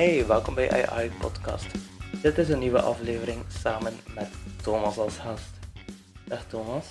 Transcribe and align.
Hey, 0.00 0.26
welkom 0.26 0.54
bij 0.54 0.88
AI 0.88 1.10
Podcast. 1.18 1.66
Dit 2.22 2.38
is 2.38 2.48
een 2.48 2.58
nieuwe 2.58 2.80
aflevering 2.80 3.44
samen 3.48 3.96
met 4.14 4.28
Thomas 4.62 4.98
als 4.98 5.18
gast. 5.18 5.50
Dag 6.24 6.44
Thomas, 6.44 6.86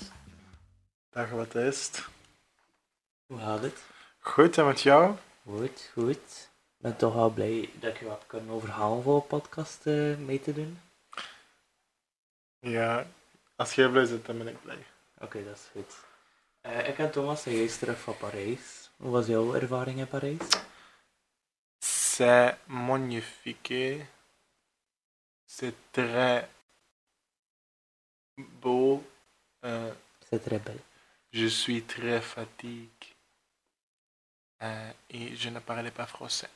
Dag, 1.09 1.30
wat 1.30 1.55
is 1.55 1.85
het? 1.85 2.07
hoe 3.27 3.39
gaat 3.39 3.61
het? 3.61 3.84
Goed, 4.20 4.57
en 4.57 4.66
met 4.66 4.81
jou? 4.81 5.16
Goed, 5.45 5.91
goed. 5.93 6.49
Ik 6.77 6.77
ben 6.77 6.98
toch 6.98 7.13
wel 7.13 7.30
blij 7.30 7.70
dat 7.80 7.93
ik 7.93 7.99
je 7.99 8.09
heb 8.09 8.23
kunnen 8.27 8.49
overhalen 8.49 9.03
voor 9.03 9.16
een 9.16 9.27
podcast 9.27 9.85
eh, 9.88 10.16
mee 10.17 10.41
te 10.41 10.53
doen. 10.53 10.80
Ja, 12.59 13.07
als 13.55 13.73
jij 13.73 13.89
blij 13.89 14.05
zit, 14.05 14.26
dan 14.26 14.38
ben 14.38 14.48
ik 14.48 14.62
blij. 14.62 14.85
Oké, 15.20 15.44
dat 15.44 15.55
is 15.55 15.70
goed. 15.71 15.95
Eh, 16.62 16.88
ik 16.88 16.98
en 16.98 17.12
Thomas 17.12 17.41
zijn 17.41 17.55
juist 17.55 17.80
terug 17.80 17.99
van 17.99 18.17
Parijs. 18.17 18.89
Hoe 18.98 19.12
was 19.12 19.27
jouw 19.27 19.53
ervaring 19.53 19.99
in 19.99 20.07
Parijs? 20.07 20.67
C'est 22.20 22.58
magnifique. 22.68 23.73
C'est 25.48 25.73
très 25.94 26.50
beau. 28.62 29.02
Euh, 29.64 29.94
C'est 30.30 30.44
très 30.44 30.59
belle. 30.59 30.82
je 31.32 31.45
suis 31.45 31.82
très 31.84 32.20
fatigué. 32.20 32.90
Euh, 34.62 34.92
et 35.09 35.34
je 35.34 35.48
ne 35.48 35.59
parlais 35.59 35.92
pas 35.92 36.08
français. 36.08 36.50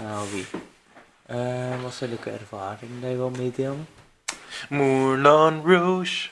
Nou, 0.00 0.26
wie? 0.32 0.46
Eh, 1.28 1.82
wat 1.82 1.92
is 1.92 2.00
een 2.00 2.08
leuke 2.08 2.30
ervaring 2.30 3.00
dat 3.00 3.10
je 3.10 3.16
wil 3.16 3.30
meedelen? 3.30 3.86
Moulin 4.68 5.62
Rouge. 5.62 6.30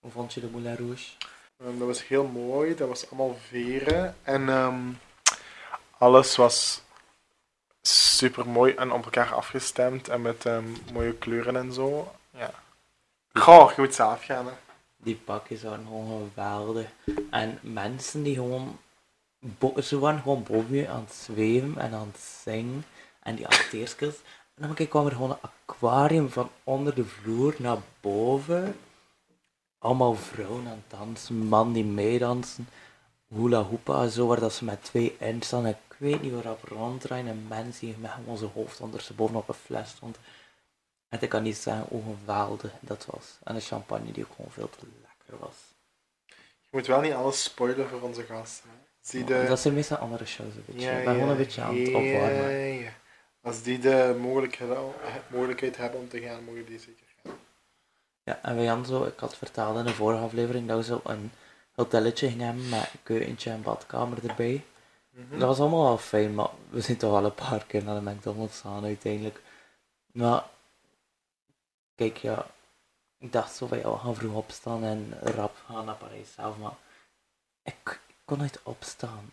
Hoe 0.00 0.10
vond 0.10 0.32
je 0.32 0.40
de 0.40 0.46
Moulin 0.46 0.76
Rouge? 0.76 1.16
Um, 1.58 1.78
dat 1.78 1.86
was 1.86 2.06
heel 2.06 2.26
mooi, 2.26 2.74
dat 2.74 2.88
was 2.88 3.10
allemaal 3.10 3.34
veren. 3.34 4.16
En 4.22 4.48
ehm, 4.48 4.92
alles 6.00 6.36
was 6.36 6.82
super 7.82 8.48
mooi 8.48 8.74
en 8.74 8.92
op 8.92 9.04
elkaar 9.04 9.34
afgestemd 9.34 10.08
en 10.08 10.22
met 10.22 10.46
ehm, 10.46 10.64
mooie 10.92 11.14
kleuren 11.14 11.56
en 11.56 11.72
zo. 11.72 12.12
Ja. 12.30 12.50
Goh, 13.32 13.72
je 13.74 13.80
moet 13.80 13.94
zelf 13.94 14.24
gaan. 14.24 14.46
Hè. 14.46 14.52
Die 14.96 15.16
pakjes 15.16 15.62
waren 15.62 15.84
gewoon 15.84 16.30
geweldig. 16.34 16.86
En 17.30 17.58
mensen 17.62 18.22
die 18.22 18.34
gewoon... 18.34 18.78
bo- 19.38 19.80
ze 19.80 19.98
waren 19.98 20.20
gewoon 20.22 20.42
boven 20.42 20.74
je 20.74 20.88
aan 20.88 21.04
het 21.06 21.14
zweven 21.14 21.78
en 21.78 21.94
aan 21.94 22.10
het 22.12 22.22
zingen. 22.44 22.84
En 23.22 23.34
die 23.34 23.46
acteerskills. 23.46 24.16
En 24.54 24.74
dan 24.74 24.88
kwam 24.88 25.06
er 25.06 25.12
gewoon 25.12 25.30
een 25.30 25.50
aquarium 25.66 26.30
van 26.30 26.50
onder 26.64 26.94
de 26.94 27.04
vloer 27.04 27.54
naar 27.58 27.78
boven. 28.00 28.76
Allemaal 29.78 30.14
vrouwen 30.14 30.66
aan 30.66 30.82
het 30.88 30.98
dansen, 30.98 31.36
mannen 31.36 31.74
die 31.74 31.84
meedansen. 31.84 32.68
Hula 33.34 33.62
hoepa, 33.62 34.08
zo 34.08 34.26
waar 34.26 34.40
dat 34.40 34.52
ze 34.52 34.64
met 34.64 34.84
twee 34.84 35.16
in 35.18 35.42
staan. 35.42 35.66
Ik 35.66 35.76
weet 35.98 36.22
niet 36.22 36.32
waar 36.32 36.42
dat 36.42 36.62
ronddraaien. 36.62 37.26
En 37.26 37.46
mensen 37.48 37.86
die 37.86 37.96
met 37.98 38.10
zijn 38.38 38.50
hoofd 38.54 38.80
ondersteboven 38.80 39.36
op 39.36 39.48
een 39.48 39.54
fles 39.54 39.90
stond. 39.90 40.18
En 41.08 41.20
ik 41.20 41.28
kan 41.28 41.42
niet 41.42 41.56
zeggen 41.56 41.86
hoe 41.88 42.02
geweldig 42.02 42.72
dat 42.80 43.06
was. 43.10 43.38
En 43.44 43.54
de 43.54 43.60
champagne 43.60 44.12
die 44.12 44.24
ook 44.24 44.34
gewoon 44.36 44.50
veel 44.50 44.70
te 44.70 44.86
lekker 45.02 45.46
was. 45.46 45.56
Je 46.60 46.68
moet 46.70 46.86
wel 46.86 47.00
niet 47.00 47.12
alles 47.12 47.42
spoilen 47.42 47.88
voor 47.88 48.00
onze 48.00 48.22
gasten. 48.22 48.70
hè. 48.70 48.76
Zie 49.00 49.24
de... 49.24 49.44
Dat 49.48 49.60
zijn 49.60 49.74
meestal 49.74 49.96
andere 49.96 50.24
shows 50.26 50.54
een 50.54 50.64
beetje. 50.66 50.86
Ja, 50.86 50.98
ik 50.98 51.04
ben 51.04 51.14
gewoon 51.14 51.28
een 51.28 51.36
beetje 51.36 51.62
aan 51.62 51.76
het 51.76 51.88
ja, 51.88 51.98
opwarmen. 51.98 52.50
ja. 52.58 52.92
Als 53.42 53.62
die 53.62 53.78
de 53.78 54.16
mogelijkheid, 54.20 54.70
mogelijkheid 55.28 55.76
hebben 55.76 56.00
om 56.00 56.08
te 56.08 56.20
gaan, 56.20 56.44
mogen 56.44 56.66
die 56.66 56.78
zeker 56.78 57.06
gaan. 57.22 57.32
Ja, 58.22 58.38
en 58.42 58.56
wij 58.56 58.66
hadden 58.66 58.86
zo, 58.86 59.04
ik 59.04 59.18
had 59.18 59.36
verteld 59.36 59.78
in 59.78 59.84
de 59.84 59.94
vorige 59.94 60.22
aflevering 60.22 60.68
dat 60.68 60.76
we 60.76 60.84
zo 60.84 61.00
een 61.04 61.30
hotelletje 61.80 62.28
gingen 62.28 62.46
hebben 62.46 62.68
met 62.68 62.80
een 62.92 63.02
keukentje 63.02 63.50
en 63.50 63.62
badkamer 63.62 64.28
erbij. 64.28 64.64
Mhm. 65.10 65.38
Dat 65.38 65.48
was 65.48 65.58
allemaal 65.60 65.84
wel 65.84 65.98
fijn, 65.98 66.34
maar 66.34 66.48
we 66.68 66.80
zijn 66.80 66.96
toch 66.96 67.12
al 67.14 67.24
een 67.24 67.34
paar 67.34 67.64
keer 67.66 67.84
naar 67.84 68.04
de 68.04 68.10
McDonald's 68.10 68.60
gaan 68.60 68.84
uiteindelijk. 68.84 69.40
Maar, 70.12 70.44
kijk 71.94 72.16
ja, 72.16 72.46
ik 73.18 73.32
dacht 73.32 73.54
zo 73.56 73.66
van 73.66 73.78
ja, 73.78 73.90
we 73.92 73.98
gaan 73.98 74.14
vroeg 74.14 74.34
opstaan 74.34 74.84
en 74.84 75.18
rap 75.20 75.56
gaan 75.66 75.84
naar 75.84 75.94
Parijs 75.94 76.32
zelf, 76.32 76.56
maar 76.58 76.74
ik, 77.62 78.00
ik 78.06 78.16
kon 78.24 78.38
niet 78.38 78.60
opstaan. 78.62 79.32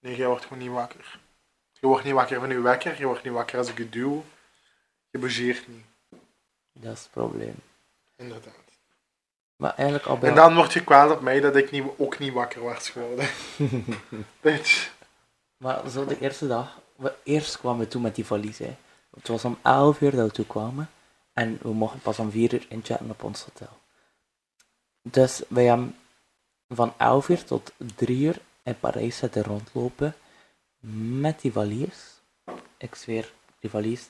Nee, 0.00 0.16
jij 0.16 0.26
wordt 0.26 0.42
gewoon 0.44 0.62
niet 0.62 0.72
wakker. 0.72 1.20
Je 1.80 1.86
wordt 1.86 2.04
niet 2.04 2.14
wakker 2.14 2.40
van 2.40 2.48
je 2.48 2.60
wekker, 2.60 2.98
je 2.98 3.06
wordt 3.06 3.22
niet 3.24 3.32
wakker 3.32 3.58
als 3.58 3.68
ik 3.68 3.78
je 3.78 3.88
duw. 3.88 4.24
Je 5.10 5.18
bougeert 5.18 5.68
niet, 5.68 5.84
Dat 6.72 6.92
is 6.92 7.02
het 7.02 7.10
probleem. 7.10 7.54
inderdaad. 8.16 8.54
Maar 9.62 9.74
eigenlijk 9.74 10.06
al 10.06 10.18
bij 10.18 10.28
En 10.28 10.34
dan 10.34 10.54
word 10.54 10.72
je 10.72 10.84
kwaad 10.84 11.10
op 11.10 11.20
mij 11.20 11.40
dat 11.40 11.56
ik 11.56 11.70
niet, 11.70 11.84
ook 11.96 12.18
niet 12.18 12.32
wakker 12.32 12.62
was 12.62 12.88
geworden. 12.88 13.28
Bitch. 14.40 14.90
Maar 15.62 15.90
zo 15.90 16.04
de 16.04 16.18
eerste 16.18 16.46
dag, 16.46 16.78
we, 16.96 17.14
eerst 17.22 17.58
kwamen 17.58 17.78
we 17.78 17.88
toe 17.88 18.00
met 18.00 18.14
die 18.14 18.26
valies. 18.26 18.58
Hè. 18.58 18.76
Het 19.16 19.28
was 19.28 19.44
om 19.44 19.58
11 19.62 20.00
uur 20.00 20.10
dat 20.10 20.26
we 20.26 20.32
toe 20.32 20.46
kwamen. 20.46 20.90
En 21.32 21.58
we 21.62 21.72
mochten 21.72 22.00
pas 22.00 22.18
om 22.18 22.30
4 22.30 22.54
uur 22.54 22.66
inchecken 22.68 23.10
op 23.10 23.22
ons 23.22 23.44
hotel. 23.44 23.78
Dus 25.02 25.42
wij 25.48 25.64
hebben 25.64 25.96
van 26.68 26.94
11 26.96 27.28
uur 27.28 27.44
tot 27.44 27.72
3 27.94 28.18
uur 28.18 28.40
in 28.62 28.78
Parijs 28.78 29.16
zitten 29.16 29.42
rondlopen. 29.42 30.14
Met 31.20 31.40
die 31.40 31.52
valies. 31.52 32.20
Ik 32.76 32.94
zweer, 32.94 33.32
die 33.58 33.70
valies, 33.70 34.08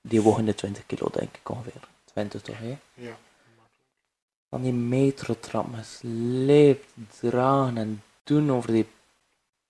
die 0.00 0.22
wogen 0.22 0.44
de 0.44 0.54
20 0.54 0.86
kilo 0.86 1.08
denk 1.12 1.36
ik 1.36 1.48
ongeveer. 1.48 1.88
20 2.04 2.42
toch, 2.42 2.58
hè? 2.58 2.78
Ja. 2.94 3.16
Van 4.52 4.62
die 4.62 4.72
metrotrap 4.72 5.74
gesleept, 5.74 6.88
dragen 7.20 7.76
en 7.76 8.02
doen 8.24 8.52
over 8.52 8.72
die 8.72 8.86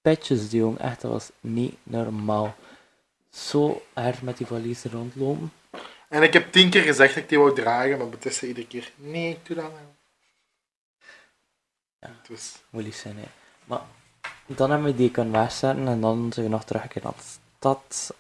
petjes, 0.00 0.48
die 0.48 0.60
jongen. 0.60 0.80
Echt, 0.80 1.00
dat 1.00 1.10
was 1.10 1.30
niet 1.40 1.76
normaal. 1.82 2.54
Zo 3.30 3.82
erg 3.94 4.22
met 4.22 4.36
die 4.36 4.46
valiezen 4.46 4.90
rondlopen. 4.90 5.52
En 6.08 6.22
ik 6.22 6.32
heb 6.32 6.52
tien 6.52 6.70
keer 6.70 6.82
gezegd 6.82 7.14
dat 7.14 7.22
ik 7.22 7.28
die 7.28 7.38
wou 7.38 7.54
dragen, 7.54 7.98
maar 7.98 8.08
betussen 8.08 8.48
iedere 8.48 8.66
keer, 8.66 8.92
nee, 8.96 9.30
ik 9.30 9.46
doe 9.46 9.56
dat 9.56 9.70
wel. 9.70 9.94
Ja. 12.00 12.10
Dus, 12.28 12.54
lief 12.70 12.96
zijn, 12.96 13.16
hè. 13.16 13.28
Maar 13.64 13.80
dan 14.46 14.70
hebben 14.70 14.90
we 14.90 14.96
die 14.96 15.10
kunnen 15.10 15.32
wegzetten 15.32 15.88
en 15.88 16.00
dan 16.00 16.32
zijn 16.32 16.46
we 16.46 16.52
nog 16.52 16.64
teruggekeerd 16.64 17.04
naar 17.04 17.14
de 17.16 17.38
stad. 17.58 18.14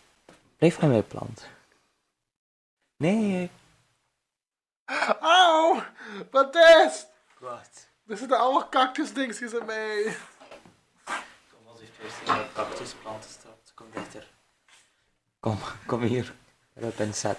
Blijf 0.56 0.74
van 0.74 0.88
mij 0.88 1.02
plant. 1.02 1.46
Nee, 2.96 3.50
Auw, 5.20 5.82
wat 6.30 6.54
is? 6.54 7.06
wat? 7.38 7.88
Er 8.06 8.16
zitten 8.16 8.38
allemaal 8.38 8.68
cactusdingetjes 8.68 9.52
in 9.52 9.64
mij. 9.64 10.16
Thomas 11.04 11.80
heeft 11.80 11.92
juist 12.00 12.16
een 12.26 12.52
cactusplanten 12.52 13.30
straks. 13.30 13.74
Kom 13.74 13.86
dichter. 13.92 14.26
Kom, 15.40 15.58
kom 15.86 16.02
hier. 16.02 16.34
Ik 16.74 16.82
heb 16.82 16.98
een 16.98 17.14
set. 17.14 17.38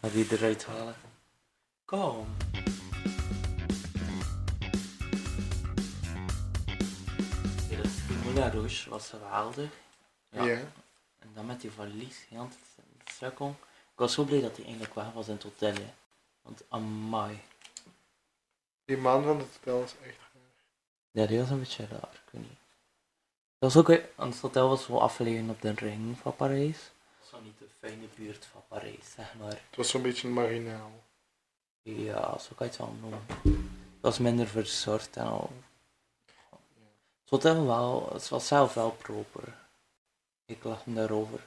Ga 0.00 0.08
die 0.08 0.26
eruit 0.30 0.66
halen. 0.66 0.94
Kom. 1.84 2.36
Dat 7.68 7.84
is 7.84 8.06
die 8.06 8.16
Moulin 8.24 8.50
Rouge 8.50 8.90
was 8.90 9.08
geweldig. 9.08 9.70
Ja. 10.28 10.44
Ja. 10.44 10.58
En 11.18 11.30
dan 11.34 11.46
met 11.46 11.60
die 11.60 11.70
valies, 11.70 12.16
heel 12.28 12.48
de 12.48 12.82
in 12.82 13.00
de 13.04 13.12
cirkel. 13.12 13.56
Ik 13.92 13.98
was 14.06 14.12
zo 14.12 14.24
blij 14.24 14.40
dat 14.40 14.56
hij 14.56 14.64
eigenlijk 14.64 14.94
weg 14.94 15.12
was 15.12 15.26
in 15.26 15.34
het 15.34 15.42
hotel. 15.42 15.72
Hè. 15.72 15.92
Want 16.50 16.64
amai. 16.68 17.40
Die 18.84 18.96
man 18.96 19.22
van 19.22 19.38
het 19.38 19.48
hotel 19.56 19.82
is 19.82 19.94
echt 20.06 20.16
Ja, 21.10 21.26
die 21.26 21.38
was 21.38 21.50
een 21.50 21.58
beetje 21.58 21.86
raar, 21.86 22.12
ik 22.12 22.30
weet 22.30 22.42
niet. 22.42 22.58
Dat 23.58 23.72
was 23.72 23.76
ook, 23.76 24.00
hotel 24.40 24.68
was 24.68 24.84
zo 24.84 24.98
afgelegen 24.98 25.50
op 25.50 25.60
de 25.60 25.70
ring 25.70 26.18
van 26.18 26.36
Parijs. 26.36 26.90
Dat 27.20 27.30
was 27.30 27.40
niet 27.40 27.58
de 27.58 27.66
fijne 27.78 28.06
buurt 28.14 28.46
van 28.46 28.62
Parijs, 28.68 29.12
zeg 29.14 29.34
maar. 29.38 29.50
Het 29.50 29.76
was 29.76 29.88
zo'n 29.88 30.02
beetje 30.02 30.28
marginaal. 30.28 30.90
Ja, 31.82 32.38
zo 32.38 32.48
kan 32.54 32.66
je 32.66 32.72
het 32.72 32.76
wel 32.76 32.96
noemen. 33.00 33.20
Het 33.42 34.00
was 34.00 34.18
minder 34.18 34.46
verzorgd 34.46 35.16
en 35.16 35.26
al. 35.26 35.50
Het 37.20 37.30
hotel 37.30 37.66
wel, 37.66 38.10
het 38.12 38.28
was 38.28 38.46
zelf 38.46 38.74
wel 38.74 38.90
proper. 38.90 39.54
Ik 40.44 40.64
lag 40.64 40.84
hem 40.84 40.94
daarover. 40.94 41.40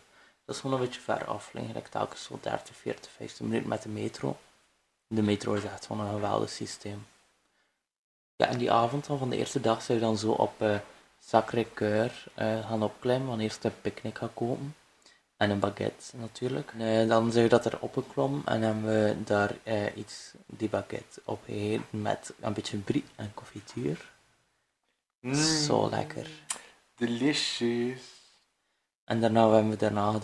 Dat 0.45 0.55
is 0.55 0.61
gewoon 0.61 0.79
een 0.79 0.85
beetje 0.85 1.01
ver 1.01 1.25
af, 1.25 1.53
liggen. 1.53 1.89
telkens 1.89 2.23
zo 2.23 2.39
30, 2.41 2.75
40, 2.75 3.11
50 3.11 3.45
minuten 3.45 3.69
met 3.69 3.81
de 3.81 3.89
metro. 3.89 4.37
De 5.13 5.21
metro 5.21 5.53
is 5.53 5.63
echt 5.63 5.85
gewoon 5.85 6.05
een 6.05 6.13
geweldig 6.13 6.49
systeem. 6.49 7.05
Ja, 8.35 8.47
en 8.47 8.57
die 8.57 8.71
avond 8.71 9.07
dan 9.07 9.17
van 9.17 9.29
de 9.29 9.37
eerste 9.37 9.61
dag 9.61 9.81
zijn 9.81 9.97
we 9.97 10.03
dan 10.03 10.17
zo 10.17 10.31
op 10.31 10.61
eh 10.61 10.75
Sacré-Cœur 11.19 12.11
eh, 12.33 12.67
gaan 12.67 12.83
opklimmen, 12.83 13.27
want 13.27 13.41
eerst 13.41 13.63
een 13.63 13.81
picknick 13.81 14.17
gaan 14.17 14.33
kopen. 14.33 14.75
En 15.37 15.49
een 15.49 15.59
baguette 15.59 16.17
natuurlijk. 16.17 16.71
En, 16.77 17.01
eh, 17.01 17.07
dan 17.07 17.31
zijn 17.31 17.43
we 17.43 17.49
dat 17.49 17.65
er 17.65 17.79
opgeklommen 17.79 18.41
en 18.45 18.61
hebben 18.61 18.85
we 18.85 19.23
daar 19.23 19.55
iets, 19.95 20.33
die 20.45 20.69
baguette 20.69 21.21
opgegeten 21.23 21.85
met 21.89 22.33
een 22.39 22.53
beetje 22.53 22.77
brie 22.77 23.05
en 23.15 23.31
confituur. 23.33 24.11
Zo 25.65 25.89
lekker. 25.89 26.27
Delicious. 26.95 28.01
En 29.03 29.21
daarna 29.21 29.49
hebben 29.49 29.69
we 29.69 29.77
daarna 29.77 30.19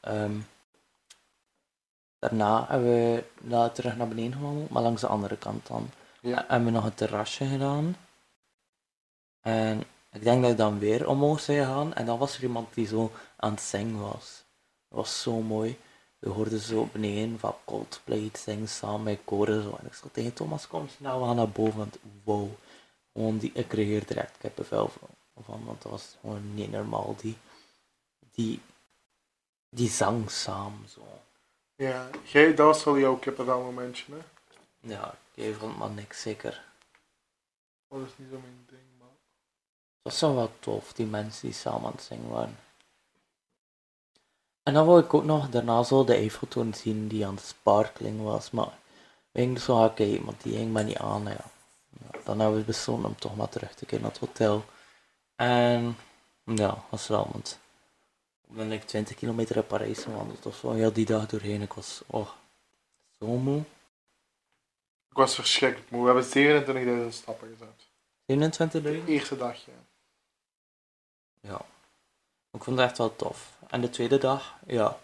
ehm, 0.00 0.38
daarna 2.24 2.66
hebben 2.68 3.24
we 3.40 3.70
terug 3.72 3.96
naar 3.96 4.08
beneden 4.08 4.32
gewandeld, 4.32 4.70
maar 4.70 4.82
langs 4.82 5.00
de 5.00 5.06
andere 5.06 5.36
kant 5.36 5.66
dan. 5.66 5.90
Ja. 6.20 6.44
Hebben 6.48 6.64
we 6.64 6.70
nog 6.70 6.84
een 6.84 6.94
terrasje 6.94 7.46
gedaan. 7.46 7.96
En 9.40 9.84
ik 10.12 10.22
denk 10.22 10.42
dat 10.42 10.50
ik 10.50 10.56
dan 10.56 10.78
weer 10.78 11.08
omhoog 11.08 11.40
zou 11.40 11.58
gaan. 11.58 11.94
En 11.94 12.06
dan 12.06 12.18
was 12.18 12.36
er 12.36 12.42
iemand 12.42 12.74
die 12.74 12.86
zo 12.86 13.12
aan 13.36 13.50
het 13.50 13.60
zingen 13.60 14.00
was. 14.00 14.44
Dat 14.88 14.98
was 14.98 15.22
zo 15.22 15.40
mooi. 15.40 15.78
We 16.18 16.30
hoorden 16.30 16.60
zo 16.60 16.88
beneden 16.92 17.38
van 17.38 17.54
Coldplay 17.64 18.30
zingen 18.32 18.68
samen 18.68 19.02
met 19.02 19.20
koren 19.24 19.62
zo. 19.62 19.76
En 19.80 19.86
ik 19.86 19.94
zei 19.94 20.10
tegen 20.12 20.32
Thomas, 20.32 20.66
kom 20.66 20.88
snel, 20.88 21.20
we 21.20 21.26
gaan 21.26 21.36
naar 21.36 21.48
boven. 21.48 21.78
Want 21.78 21.96
wow, 22.24 22.48
gewoon 23.12 23.38
die, 23.38 23.50
ik 23.54 23.68
kreeg 23.68 23.86
hier 23.86 24.06
direct 24.06 24.38
kippenvel 24.38 24.88
van, 24.88 25.08
van, 25.44 25.64
want 25.64 25.82
dat 25.82 25.90
was 25.90 26.16
gewoon 26.20 26.54
niet 26.54 26.70
normaal. 26.70 27.14
Die, 27.20 27.36
die, 28.32 28.60
die 29.68 29.90
zang 29.90 30.30
samen 30.30 30.88
zo. 30.88 31.00
Ja, 31.76 32.10
jij, 32.24 32.54
dat 32.54 32.66
was 32.66 32.84
wel 32.84 32.98
jouw 32.98 33.16
kippenvel 33.16 33.62
momentje, 33.62 34.04
hè? 34.12 34.18
Ja, 34.80 35.14
ik 35.34 35.54
vond 35.54 35.78
maar 35.78 35.90
niks 35.90 36.20
zeker. 36.20 36.64
Dat 37.88 38.00
is 38.00 38.12
niet 38.16 38.28
zo 38.30 38.38
mijn 38.38 38.66
ding, 38.68 38.82
maar... 38.98 39.08
Dat 40.02 40.20
was 40.20 40.20
wel 40.20 40.50
tof, 40.60 40.92
die 40.92 41.06
mensen 41.06 41.46
die 41.46 41.56
samen 41.56 41.84
aan 41.84 41.92
het 41.92 42.02
zingen 42.02 42.30
waren. 42.30 42.58
En 44.62 44.74
dan 44.74 44.86
wou 44.86 45.00
ik 45.00 45.14
ook 45.14 45.24
nog 45.24 45.48
daarna 45.48 45.82
zo 45.82 46.04
de 46.04 46.14
Eiffeltoren 46.14 46.74
zien 46.74 47.08
die 47.08 47.26
aan 47.26 47.34
het 47.34 47.44
sparkling 47.44 48.22
was, 48.22 48.50
maar 48.50 48.72
we 49.30 49.40
gingen 49.40 49.54
dus 49.54 49.64
zo 49.64 49.76
gaan 49.76 49.94
kijken, 49.94 50.24
want 50.24 50.42
die 50.42 50.56
ging 50.56 50.72
me 50.72 50.82
niet 50.82 50.98
aan. 50.98 51.22
Ja. 51.22 51.52
Ja, 52.00 52.18
dan 52.24 52.40
hebben 52.40 52.58
we 52.58 52.64
besloten 52.64 53.04
om 53.04 53.16
toch 53.16 53.36
maar 53.36 53.48
terug 53.48 53.74
te 53.74 53.86
keren 53.86 54.02
naar 54.02 54.10
het 54.10 54.20
hotel. 54.20 54.64
En 55.36 55.96
ja, 56.44 56.84
was 56.90 57.06
wel, 57.08 57.28
want 57.32 57.58
ben 58.54 58.72
ik 58.72 58.82
20 58.84 59.16
kilometer 59.16 59.56
in 59.56 59.66
Parijs 59.66 60.02
gewandeld 60.02 60.46
of 60.46 60.56
zo, 60.56 60.72
heel 60.72 60.92
die 60.92 61.06
dag 61.06 61.26
doorheen. 61.26 61.62
Ik 61.62 61.72
was 61.72 62.02
oh, 62.06 62.28
zo 63.18 63.26
moe. 63.26 63.58
Ik 65.10 65.16
was 65.20 65.34
verschrikkelijk 65.34 65.90
moe. 65.90 66.00
We 66.12 66.32
hebben 66.66 67.06
27.000 67.08 67.14
stappen 67.14 67.48
gezet. 67.58 68.72
27.000? 68.76 68.82
De 68.82 69.02
eerste 69.06 69.36
dag, 69.36 69.56
ja. 69.64 69.72
Ja. 71.40 71.60
Ik 72.52 72.64
vond 72.64 72.78
het 72.78 72.88
echt 72.88 72.98
wel 72.98 73.16
tof. 73.16 73.52
En 73.68 73.80
de 73.80 73.90
tweede 73.90 74.18
dag, 74.18 74.54
ja. 74.66 74.98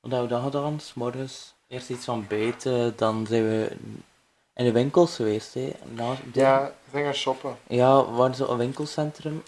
Wat 0.00 0.10
hebben 0.10 0.22
we 0.28 0.34
dan 0.34 0.44
gedaan? 0.44 0.80
S 0.80 0.94
morgens 0.94 1.54
eerst 1.68 1.90
iets 1.90 2.04
van 2.04 2.26
beten, 2.26 2.96
dan 2.96 3.26
zijn 3.26 3.42
we 3.48 3.76
in 4.54 4.64
de 4.64 4.72
winkels 4.72 5.14
geweest. 5.14 5.54
Hè. 5.54 5.72
Na, 5.84 6.14
de- 6.32 6.40
Ja, 6.40 6.74
gaan 6.92 7.14
shoppen. 7.14 7.58
Ja, 7.68 8.04
we 8.06 8.12
waren 8.12 8.34
zo 8.34 8.46
een 8.46 8.56
winkelcentrum. 8.58 9.42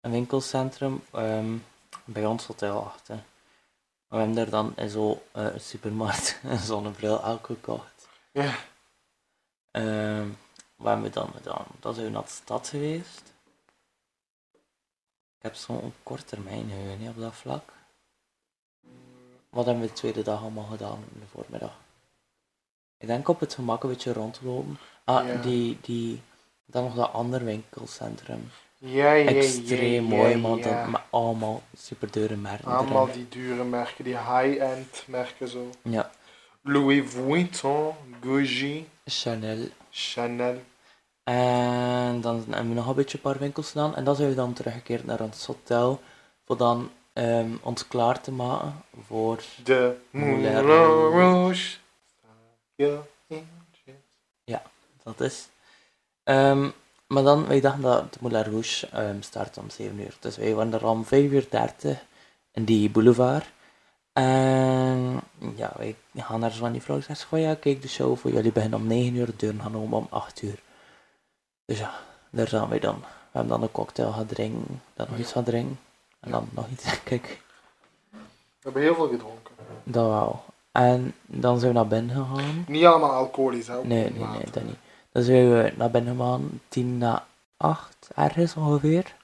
Een 0.00 0.10
winkelcentrum 0.10 1.02
ehm, 1.12 1.56
bij 2.04 2.26
ons 2.26 2.46
hotel 2.46 2.84
achter. 2.84 3.24
We 4.08 4.16
hebben 4.16 4.34
daar 4.34 4.50
dan 4.50 4.72
in 4.76 4.88
zo'n 4.88 5.18
eh, 5.32 5.46
supermarkt 5.56 6.38
een 6.44 6.58
zonnebril 6.58 7.22
elk 7.22 7.46
gekocht. 7.46 8.08
Ja. 8.32 8.54
Ehm, 9.70 10.28
wat 10.76 10.86
hebben 10.86 11.04
we 11.04 11.10
dan 11.10 11.30
gedaan? 11.36 11.66
Dan 11.80 11.94
zijn 11.94 12.06
we 12.06 12.12
naar 12.12 12.22
de 12.22 12.28
stad 12.28 12.68
geweest. 12.68 13.32
Ik 15.36 15.50
heb 15.50 15.54
zo'n 15.54 15.94
kort 16.02 16.28
termijn 16.28 16.68
geheugen 16.68 17.08
op 17.08 17.18
dat 17.20 17.34
vlak. 17.34 17.72
Wat 19.50 19.64
hebben 19.64 19.82
we 19.82 19.88
de 19.88 19.94
tweede 19.94 20.22
dag 20.22 20.40
allemaal 20.40 20.64
gedaan 20.64 21.04
in 21.14 21.20
de 21.20 21.26
voormiddag? 21.26 21.76
Ik 22.98 23.06
denk 23.06 23.28
op 23.28 23.40
het 23.40 23.54
gemak 23.54 23.82
een 23.82 23.88
beetje 23.88 24.12
rondlopen. 24.12 24.78
Ah, 25.04 25.26
Ja. 25.26 25.40
die, 25.42 25.78
die, 25.80 26.22
dan 26.64 26.84
nog 26.84 26.94
dat 26.94 27.12
andere 27.12 27.44
winkelcentrum. 27.44 28.50
Ja, 28.86 29.12
ja, 29.12 29.30
Extreem 29.30 30.04
mooi, 30.04 30.36
man. 30.36 30.60
Dat, 30.60 30.86
met 30.86 31.00
allemaal 31.10 31.62
super 31.76 32.10
dure 32.10 32.36
merken. 32.36 32.66
Allemaal 32.66 33.12
die 33.12 33.28
dure 33.28 33.64
merken, 33.64 34.04
die 34.04 34.16
high-end 34.16 35.04
merken 35.06 35.48
zo. 35.48 35.70
Ja, 35.82 36.10
Louis 36.62 37.10
Vuitton, 37.10 37.94
Gucci, 38.20 38.88
Chanel. 39.04 39.68
Chanel. 39.90 40.60
En 41.22 42.20
dan 42.20 42.44
hebben 42.50 42.68
we 42.68 42.74
nog 42.74 42.88
een 42.88 42.94
beetje 42.94 43.16
een 43.16 43.22
paar 43.22 43.38
winkels 43.38 43.70
gedaan. 43.70 43.96
En 43.96 44.04
dan 44.04 44.16
zijn 44.16 44.28
we 44.28 44.34
dan 44.34 44.52
teruggekeerd 44.52 45.04
naar 45.04 45.20
ons 45.20 45.46
hotel. 45.46 46.00
Voor 46.44 46.56
dan 46.56 46.90
ehm, 47.12 47.50
ons 47.62 47.88
klaar 47.88 48.20
te 48.20 48.32
maken 48.32 48.82
voor... 49.06 49.42
De 49.64 49.96
Moulin 50.10 50.58
Rouge. 50.58 51.76
Ja. 52.74 53.02
Dat 55.02 55.20
is. 55.20 55.48
Ehm, 56.22 56.68
maar 57.06 57.22
dan, 57.22 57.46
wij 57.46 57.60
dachten 57.60 57.82
dat 57.82 58.12
de 58.12 58.18
Moulin 58.20 58.42
Rouge 58.42 58.88
ehm, 58.88 59.20
start 59.20 59.58
om 59.58 59.70
7 59.70 60.00
uur. 60.00 60.16
Dus 60.20 60.36
wij 60.36 60.54
waren 60.54 60.72
er 60.72 60.86
om 60.86 61.04
5 61.04 61.30
uur 61.30 61.46
30 61.50 61.98
in 62.52 62.64
die 62.64 62.90
boulevard. 62.90 63.44
En 64.12 65.20
ja, 65.56 65.72
wij 65.76 65.96
gaan 66.16 66.40
naar 66.40 66.50
zo'n 66.50 66.72
die 66.72 66.82
vrouw 66.82 66.96
en 66.96 67.02
zeggen 67.02 67.28
van 67.28 67.40
ja, 67.40 67.54
kijk 67.54 67.82
de 67.82 67.88
show 67.88 68.16
voor 68.16 68.30
jullie 68.30 68.52
beginnen 68.52 68.78
om 68.78 68.86
9 68.86 69.14
uur, 69.14 69.26
de 69.26 69.36
deuren 69.36 69.60
gaan 69.60 69.76
open 69.76 69.96
om 69.96 70.06
8 70.10 70.42
uur. 70.42 70.58
Dus 71.64 71.78
ja, 71.78 71.94
daar 72.30 72.48
zijn 72.48 72.68
wij 72.68 72.78
dan. 72.78 72.94
We 73.00 73.06
hebben 73.40 73.52
dan 73.52 73.62
een 73.62 73.72
cocktail 73.72 74.12
gaan 74.12 74.26
drinken, 74.26 74.82
dan 74.94 75.06
nog 75.10 75.18
iets 75.18 75.32
gaan 75.32 75.44
drinken. 75.44 75.78
En 76.20 76.30
dan 76.30 76.48
nog 76.50 76.68
iets, 76.68 76.84
kijk, 77.04 77.40
We 78.10 78.16
hebben 78.60 78.82
heel 78.82 78.94
veel 78.94 79.08
gedronken. 79.08 79.54
dat 79.84 80.06
wel. 80.06 80.44
En 80.72 81.14
dan 81.26 81.58
zijn 81.58 81.72
we 81.72 81.78
naar 81.78 81.86
binnen 81.86 82.16
gegaan. 82.16 82.64
Niet 82.68 82.84
allemaal 82.84 83.12
alcoholisch, 83.12 83.66
hè? 83.66 83.84
Nee, 83.84 84.10
nee, 84.10 84.26
nee, 84.26 84.50
dat 84.52 84.62
niet. 84.64 84.76
Dan 85.14 85.22
zijn 85.22 85.52
we 85.52 85.72
naar 85.76 85.90
binnen 85.90 86.16
gegaan, 86.16 86.60
tien 86.68 86.98
na 86.98 87.26
acht, 87.56 88.10
ergens 88.14 88.56
ongeveer. 88.56 89.14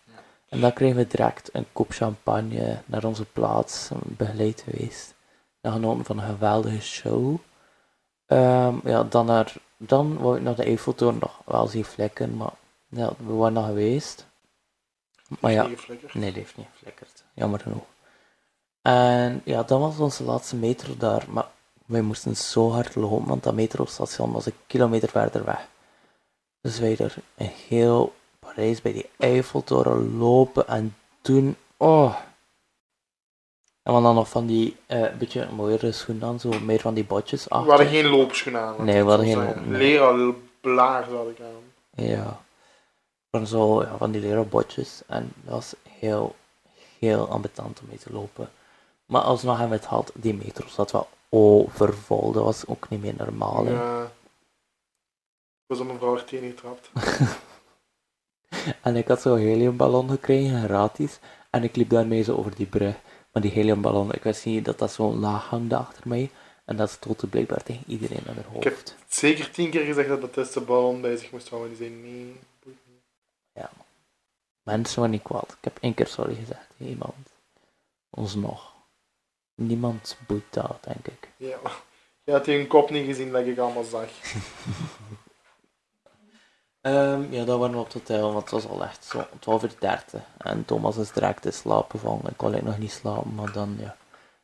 En 0.49 0.61
dan 0.61 0.73
kregen 0.73 0.97
we 0.97 1.07
direct 1.07 1.49
een 1.53 1.67
kop 1.73 1.91
champagne 1.91 2.83
naar 2.87 3.05
onze 3.05 3.25
plaats, 3.25 3.91
begeleid 4.05 4.65
geweest. 4.69 5.15
Dan 5.61 5.73
genoten 5.73 6.05
van 6.05 6.19
een 6.19 6.27
geweldige 6.27 6.81
show. 6.81 7.37
Ehm, 8.27 8.75
ja, 8.85 9.03
dan, 9.03 9.27
naar, 9.27 9.55
dan 9.77 10.19
wou 10.19 10.37
ik 10.37 10.43
naar 10.43 10.55
de 10.55 10.65
Eiffeltoren 10.65 11.19
nog 11.21 11.41
wel 11.45 11.67
zien 11.67 11.85
flikken, 11.85 12.37
maar 12.37 12.53
ja, 12.89 13.13
we 13.27 13.33
waren 13.33 13.53
nog 13.53 13.67
geweest. 13.67 14.27
Maar 15.41 15.53
ja. 15.53 15.67
Nee, 16.13 16.33
die 16.33 16.43
heeft 16.43 16.57
niet 16.57 16.67
geflikkerd. 16.73 17.25
Jammer 17.35 17.61
genoeg. 17.61 17.85
En 18.83 19.41
ja, 19.45 19.63
dat 19.63 19.81
was 19.81 19.99
onze 19.99 20.25
laatste 20.25 20.57
metro 20.57 20.97
daar. 20.97 21.25
Maar 21.29 21.49
wij 21.87 22.01
moesten 22.01 22.37
zo 22.37 22.71
hard 22.71 22.95
lopen, 22.95 23.27
want 23.27 23.43
dat 23.43 23.55
metrostation 23.55 24.33
was 24.33 24.47
een 24.47 24.55
kilometer 24.67 25.09
verder 25.09 25.45
weg. 25.45 25.69
Dus 26.61 26.79
wij 26.79 26.97
er 26.99 27.15
in 27.37 27.51
heel 27.69 28.13
Parijs 28.39 28.83
bij 28.83 28.93
die 28.93 29.09
Eiffeltoren 29.19 30.17
lopen 30.19 30.69
en 30.69 30.97
toen... 31.21 31.57
Oh! 31.77 32.15
En 33.83 33.95
we 33.95 34.03
dan 34.03 34.15
nog 34.15 34.29
van 34.29 34.47
die 34.47 34.77
eh 34.87 35.17
beetje 35.19 35.49
mooiere 35.51 35.93
schoenen 35.93 36.29
aan, 36.29 36.41
zo 36.41 36.51
meer 36.63 36.81
van 36.81 36.95
die 36.95 37.05
botjes 37.05 37.45
We 37.45 37.51
achter. 37.51 37.69
hadden 37.71 37.89
geen 37.89 38.07
loopschoenen 38.07 38.61
aan. 38.61 38.85
Nee, 38.85 39.03
we 39.03 39.09
hadden 39.09 39.27
geen 39.27 39.37
zeggen. 39.37 39.55
loop- 39.57 39.67
nee. 39.67 39.79
Leren 39.79 40.49
blaar 40.61 41.05
had 41.11 41.29
ik 41.29 41.39
aan. 41.41 42.05
Ja. 42.07 42.41
Van 43.31 43.47
zo, 43.47 43.83
ja, 43.83 43.97
van 43.97 44.11
die 44.11 44.21
leren 44.21 44.49
botjes. 44.49 45.03
En 45.07 45.33
dat 45.45 45.55
was 45.55 45.75
heel, 45.89 46.35
heel 46.99 47.29
ambetant 47.29 47.81
om 47.81 47.87
mee 47.89 47.99
te 47.99 48.13
lopen. 48.13 48.51
Maar 49.07 49.23
alsnog 49.23 49.59
hebben 49.59 49.71
we 49.77 49.83
het 49.83 49.89
gehad, 49.93 50.13
die 50.15 50.35
metro 50.35 50.69
zat 50.69 50.91
wel 50.91 51.09
overvol. 51.29 52.33
Dat 52.33 52.45
was 52.45 52.67
ook 52.67 52.89
niet 52.89 53.03
meer 53.03 53.15
normaal. 53.17 53.65
Ja. 53.67 54.11
Was 55.71 55.81
op 55.81 55.87
mijn 55.87 55.99
vrouw 55.99 56.17
er 56.17 56.25
tegen 56.25 56.49
getrapt. 56.49 56.91
En 58.83 58.97
ik 58.97 59.09
had 59.09 59.21
zo'n 59.21 59.39
heliumballon 59.39 60.11
gekregen, 60.11 60.65
gratis. 60.65 61.19
En 61.51 61.63
ik 61.63 61.77
liep 61.77 61.91
daarmee 61.91 62.23
zo 62.23 62.37
over 62.37 62.55
die 62.55 62.67
brug. 62.67 62.95
Maar 63.33 63.43
die 63.43 63.51
heliumballon, 63.51 64.13
ik 64.13 64.23
wist 64.23 64.45
niet 64.45 64.65
dat 64.65 64.79
dat 64.79 64.93
zo 64.93 65.15
laag 65.15 65.45
hangde 65.45 65.77
achter 65.77 66.09
mij. 66.09 66.31
En 66.65 66.77
dat 66.77 66.91
stootte 66.91 67.27
blijkbaar 67.27 67.63
tegen 67.63 67.85
iedereen 67.87 68.23
aan 68.29 68.35
haar 68.35 68.57
Ik 68.57 68.63
heb 68.63 68.75
hoofd. 68.75 68.97
zeker 69.09 69.51
tien 69.51 69.71
keer 69.71 69.85
gezegd 69.85 70.09
dat 70.09 70.21
Baptiste 70.21 70.59
de 70.59 70.65
ballon 70.65 71.01
bij 71.01 71.17
zich 71.17 71.31
moest 71.31 71.49
houden. 71.49 71.69
Die 71.71 71.79
zei 71.79 71.91
nee. 71.91 72.13
niet. 72.13 72.37
Mensen 74.63 74.97
waren 74.97 75.15
niet 75.15 75.23
kwaad. 75.23 75.51
Ik 75.51 75.65
heb 75.65 75.79
één 75.81 75.95
keer 75.95 76.07
sorry 76.07 76.35
gezegd 76.35 76.67
tegen 76.77 76.93
iemand. 76.93 77.29
Ons 78.11 78.35
nog. 78.35 78.73
Niemand 79.55 80.17
boeit 80.27 80.45
dat, 80.51 80.79
denk 80.81 81.07
ik. 81.07 81.29
Ja. 81.37 81.59
Je 82.25 82.33
had 82.33 82.47
hun 82.47 82.67
kop 82.67 82.91
niet 82.91 83.07
gezien 83.07 83.33
dat 83.33 83.47
ik 83.47 83.59
allemaal 83.59 83.85
zag. 83.85 84.09
Ehm, 86.81 87.33
ja, 87.33 87.45
dat 87.45 87.59
waren 87.59 87.75
we 87.75 87.81
op 87.81 87.85
het 87.85 87.93
hotel, 87.93 88.33
want 88.33 88.43
het 88.43 88.51
was 88.51 88.69
al 88.69 88.83
echt 88.83 89.05
zo 89.05 89.27
12 89.39 89.63
uur 89.63 89.75
30. 89.79 90.21
En 90.39 90.65
Thomas 90.65 90.97
is 90.97 91.13
direct 91.13 91.45
in 91.45 91.53
slaap 91.53 91.91
gevallen. 91.91 92.27
Ik 92.27 92.37
kon 92.37 92.53
eigenlijk 92.53 92.65
nog 92.65 92.79
niet 92.79 92.99
slapen, 92.99 93.35
maar 93.35 93.53
dan 93.53 93.77
ja, 93.79 93.97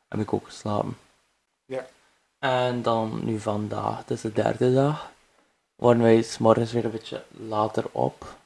heb 0.09 0.21
ik 0.21 0.33
ook 0.33 0.45
geslapen. 0.45 0.97
Ja. 1.65 1.87
En 2.39 2.83
dan 2.83 3.21
nu 3.25 3.39
vandaag, 3.39 3.99
het 3.99 4.11
is 4.11 4.21
de 4.21 4.33
derde 4.33 4.75
dag, 4.75 5.11
waren 5.77 6.03
wij 6.03 6.23
s 6.23 6.39
morgens 6.39 6.73
weer 6.73 6.85
een 6.85 6.91
beetje 6.91 7.23
later 7.31 7.85
op. 7.93 8.37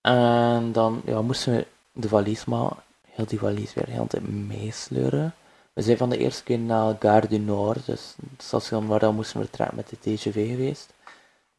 En 0.00 0.72
dan 0.72 1.02
ja, 1.04 1.22
moesten 1.22 1.52
we 1.52 1.66
de 1.92 2.08
valies 2.08 2.44
maken. 2.44 2.82
Heel 3.08 3.26
die 3.26 3.38
valies 3.38 3.74
weer 3.74 3.88
heel 3.88 4.02
de 4.02 4.08
tijd 4.08 4.28
meesleuren. 4.28 5.34
We 5.72 5.82
zijn 5.82 5.96
van 5.96 6.10
de 6.10 6.18
eerste 6.18 6.42
keer 6.42 6.58
naar 6.58 6.96
Gare 6.98 7.28
du 7.28 7.38
Nord, 7.38 7.86
dus 7.86 8.14
het 8.30 8.42
station 8.42 8.86
waar 8.86 9.00
we 9.00 9.12
moesten 9.12 9.40
vertrekken 9.40 9.76
met 9.76 9.88
de 9.88 9.98
TGV 9.98 10.48
geweest. 10.48 10.92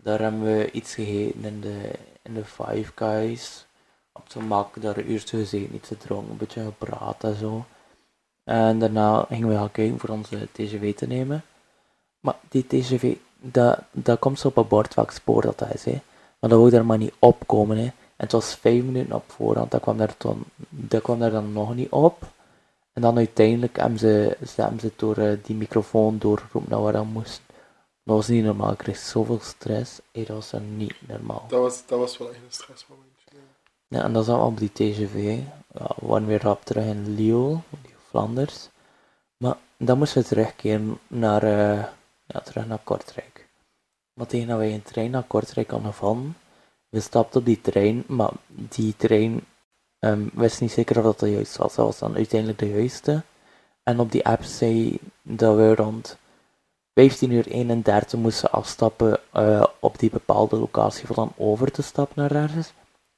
Daar 0.06 0.22
hebben 0.22 0.44
we 0.44 0.72
iets 0.72 0.94
gegeten 0.94 1.44
in 1.44 1.62
de, 1.62 1.92
in 2.22 2.34
de 2.34 2.46
Five 2.46 2.92
Guys. 2.96 3.66
Op 4.12 4.24
zo'n 4.28 4.48
mak, 4.48 4.82
daar 4.82 4.98
een 4.98 5.12
uurtje 5.12 5.38
gezeten, 5.38 5.76
iets 5.76 5.88
gedronken, 5.88 6.32
een 6.32 6.38
beetje 6.38 6.64
gepraat 6.64 7.24
en 7.24 7.36
zo. 7.36 7.66
En 8.44 8.80
daarna 8.80 9.26
gingen 9.30 9.48
we 9.50 9.56
gaan 9.56 9.72
kijken 9.72 10.00
voor 10.00 10.10
onze 10.10 10.48
TGV 10.52 10.96
te 10.96 11.08
nemen. 11.08 11.44
Maar 12.20 12.36
die 12.50 12.68
TGV, 12.68 13.16
dat, 13.38 13.80
dat 13.92 14.20
komt 14.20 14.40
zo 14.40 14.48
op 14.48 14.58
een 14.58 14.68
bord 14.68 14.94
welk 14.94 15.12
spoor 15.12 15.42
dat, 15.42 15.60
dat 15.60 15.74
is. 15.74 15.86
Hè. 15.86 16.02
Maar 16.40 16.50
dat 16.50 16.60
wou 16.60 16.70
daar 16.70 16.86
maar 16.86 16.98
niet 16.98 17.14
opkomen. 17.20 17.78
Hè. 17.78 17.84
En 17.84 17.94
het 18.16 18.32
was 18.32 18.56
vijf 18.56 18.84
minuten 18.84 19.16
op 19.16 19.32
voorhand, 19.32 19.72
dat 19.72 19.82
kwam 19.82 19.98
daar, 19.98 20.16
dan, 20.18 20.44
dat 20.70 21.02
kwam 21.02 21.20
daar 21.20 21.32
dan 21.32 21.54
nog 21.54 21.76
niet 21.76 21.92
op. 21.92 22.24
En 22.94 23.02
dan 23.02 23.18
uiteindelijk 23.18 23.78
hebben 23.78 24.00
ze, 24.00 24.38
ze, 24.48 24.70
ze 24.80 24.92
door 24.96 25.18
eh, 25.18 25.38
die 25.44 25.56
microfoon 25.56 26.18
doorgeroepen 26.18 26.72
naar 26.72 26.82
waar 26.82 26.94
dat 26.94 27.06
moest. 27.06 27.42
Dat 28.06 28.16
was 28.16 28.28
niet 28.28 28.44
normaal, 28.44 28.72
ik 28.72 28.78
kreeg 28.78 28.98
zoveel 28.98 29.40
stress. 29.42 30.00
Hey, 30.12 30.26
dat 30.26 30.36
was 30.36 30.62
niet 30.76 30.96
normaal. 31.08 31.46
Dat 31.48 31.62
was, 31.62 31.86
dat 31.86 32.00
was 32.00 32.18
wel 32.18 32.30
echt 32.30 32.38
een 32.38 32.52
stressmomentje. 32.52 33.26
ja. 33.32 33.40
Ja, 33.88 34.04
en 34.04 34.14
dat 34.14 34.26
zat 34.26 34.42
op 34.42 34.58
die 34.58 34.72
TGV. 34.72 35.40
Ja, 35.74 35.88
we 36.00 36.08
waren 36.08 36.28
weer 36.28 36.42
rap 36.42 36.66
terug 36.66 36.86
in 36.86 37.16
Lille, 37.16 37.60
die 37.82 37.94
Flanders. 38.10 38.70
Maar 39.38 39.58
dan 39.78 39.98
moesten 39.98 40.22
we 40.22 40.28
terugkeren 40.28 41.00
naar, 41.08 41.44
eh, 41.44 41.86
ja, 42.26 42.40
terug 42.40 42.68
naar 42.68 42.80
Kortrijk. 42.84 43.48
Maar 44.14 44.28
tegen 44.28 44.48
dat 44.48 44.58
wij 44.58 44.74
een 44.74 44.84
trein 44.84 45.12
naar 45.12 45.24
Kortrijk 45.24 45.72
hadden 45.72 45.92
gevonden, 45.92 46.38
we 46.90 47.00
stapten 47.00 47.40
op 47.40 47.46
die 47.46 47.62
trein, 47.62 48.04
maar 48.08 48.32
die 48.48 48.96
trein 48.98 49.46
ehm 50.00 50.28
wist 50.34 50.62
niet 50.62 50.72
zeker 50.72 50.98
of 50.98 51.04
dat 51.04 51.20
de 51.20 51.32
juist 51.32 51.58
was. 51.58 51.76
Dat 51.76 51.86
was 51.86 52.00
dan 52.00 52.16
uiteindelijk 52.16 52.60
de 52.60 52.70
juiste. 52.70 53.24
En 53.84 54.00
op 54.00 54.12
die 54.12 54.26
app 54.26 54.44
zei 54.44 55.00
dat 55.22 55.56
we 55.56 55.76
rond 55.76 56.18
15 56.96 57.32
uur 57.32 57.48
31 57.48 58.20
moesten 58.20 58.52
afstappen 58.52 59.20
eh, 59.32 59.66
op 59.80 60.00
die 60.00 60.10
bepaalde 60.10 60.56
locatie 60.56 61.06
voor 61.08 61.16
dan 61.16 61.34
over 61.38 61.72
te 61.72 61.82
stappen 61.82 62.22
naar 62.22 62.32
ergens. 62.44 62.74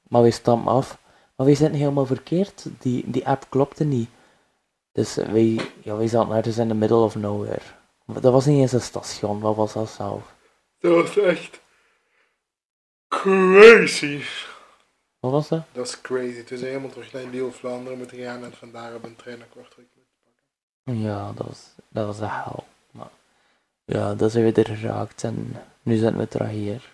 Maar 0.08 0.22
wij 0.22 0.30
stappen 0.30 0.72
af. 0.72 0.98
Maar 1.36 1.46
wij 1.46 1.54
zitten 1.54 1.78
helemaal 1.78 2.06
verkeerd. 2.06 2.66
Die, 2.78 3.10
die 3.10 3.26
app 3.26 3.46
klopte 3.48 3.84
niet. 3.84 4.08
Dus 4.92 5.14
wij, 5.14 5.60
ja, 5.82 5.96
wij 5.96 6.08
zaten 6.08 6.36
ergens 6.36 6.58
in 6.58 6.68
the 6.68 6.74
middle 6.74 6.96
of 6.96 7.14
nowhere. 7.14 7.62
Dat 8.06 8.32
was 8.32 8.46
niet 8.46 8.60
eens 8.60 8.72
een 8.72 8.80
station, 8.80 9.40
wat 9.40 9.56
was 9.56 9.72
dat 9.72 9.88
zelf? 9.88 10.34
Dat 10.78 10.92
was 10.92 11.18
echt 11.18 11.60
crazy. 13.08 14.22
Wat 15.20 15.30
was 15.30 15.48
dat? 15.48 15.62
Dat 15.72 15.86
is 15.86 16.00
crazy. 16.00 16.42
Toen 16.42 16.58
zijn 16.58 16.70
helemaal 16.70 16.90
terug 16.90 17.12
naar 17.12 17.24
Lille 17.24 17.50
Vlaanderen 17.50 17.98
moeten 17.98 18.18
gaan 18.18 18.44
en 18.44 18.52
vandaar 18.52 18.94
op 18.94 19.04
een 19.04 19.16
trein 19.16 19.38
naar 19.38 19.48
Kortrijk 19.48 19.88
moeten 19.94 20.14
pakken. 20.24 21.00
Ja, 21.00 21.32
dat 21.32 21.46
was, 21.46 21.74
dat 21.88 22.06
was 22.06 22.18
de 22.18 22.28
hel. 22.28 22.64
Ja, 23.88 24.14
dat 24.14 24.32
zijn 24.32 24.44
we 24.44 24.62
er 24.62 24.76
geraakt 24.76 25.24
en 25.24 25.56
nu 25.82 25.96
zijn 25.96 26.16
we 26.16 26.28
terug 26.28 26.50
hier. 26.50 26.92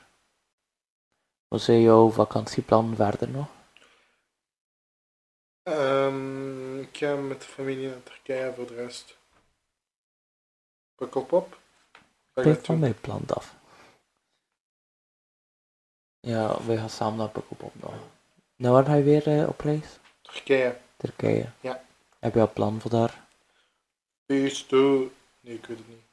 Wat 1.48 1.60
zijn 1.60 1.80
jouw 1.80 2.10
vakantieplan 2.10 2.96
verder 2.96 3.28
nog? 3.28 3.46
Ehm, 5.62 6.78
ik 6.78 6.96
ga 6.96 7.14
met 7.14 7.40
de 7.40 7.46
familie 7.46 7.88
naar 7.88 8.02
Turkije 8.02 8.54
voor 8.54 8.66
de 8.66 8.74
rest. 8.74 9.18
Pukkelpop. 10.94 11.58
Je 12.34 12.42
Blijf 12.42 12.64
van 12.64 12.78
mijn 12.78 13.00
plan 13.00 13.22
af. 13.26 13.56
Ja, 16.20 16.64
wij 16.64 16.76
gaan 16.76 16.90
samen 16.90 17.18
naar 17.18 17.30
Pukkelpop 17.30 17.74
nog. 17.74 17.94
Nou, 18.56 18.74
waar 18.74 18.84
ga 18.84 18.94
je 18.94 19.02
weer 19.02 19.40
eh, 19.40 19.48
op 19.48 19.60
reis? 19.60 19.98
Turkije. 20.22 20.80
Turkije. 20.96 21.50
Ja. 21.60 21.84
Heb 22.18 22.34
je 22.34 22.40
al 22.40 22.52
plan 22.52 22.80
voor 22.80 22.90
daar? 22.90 23.26
Peace. 24.26 24.74
Nee, 25.40 25.54
ik 25.54 25.66
weet 25.66 25.78
het 25.78 25.88
niet. 25.88 26.12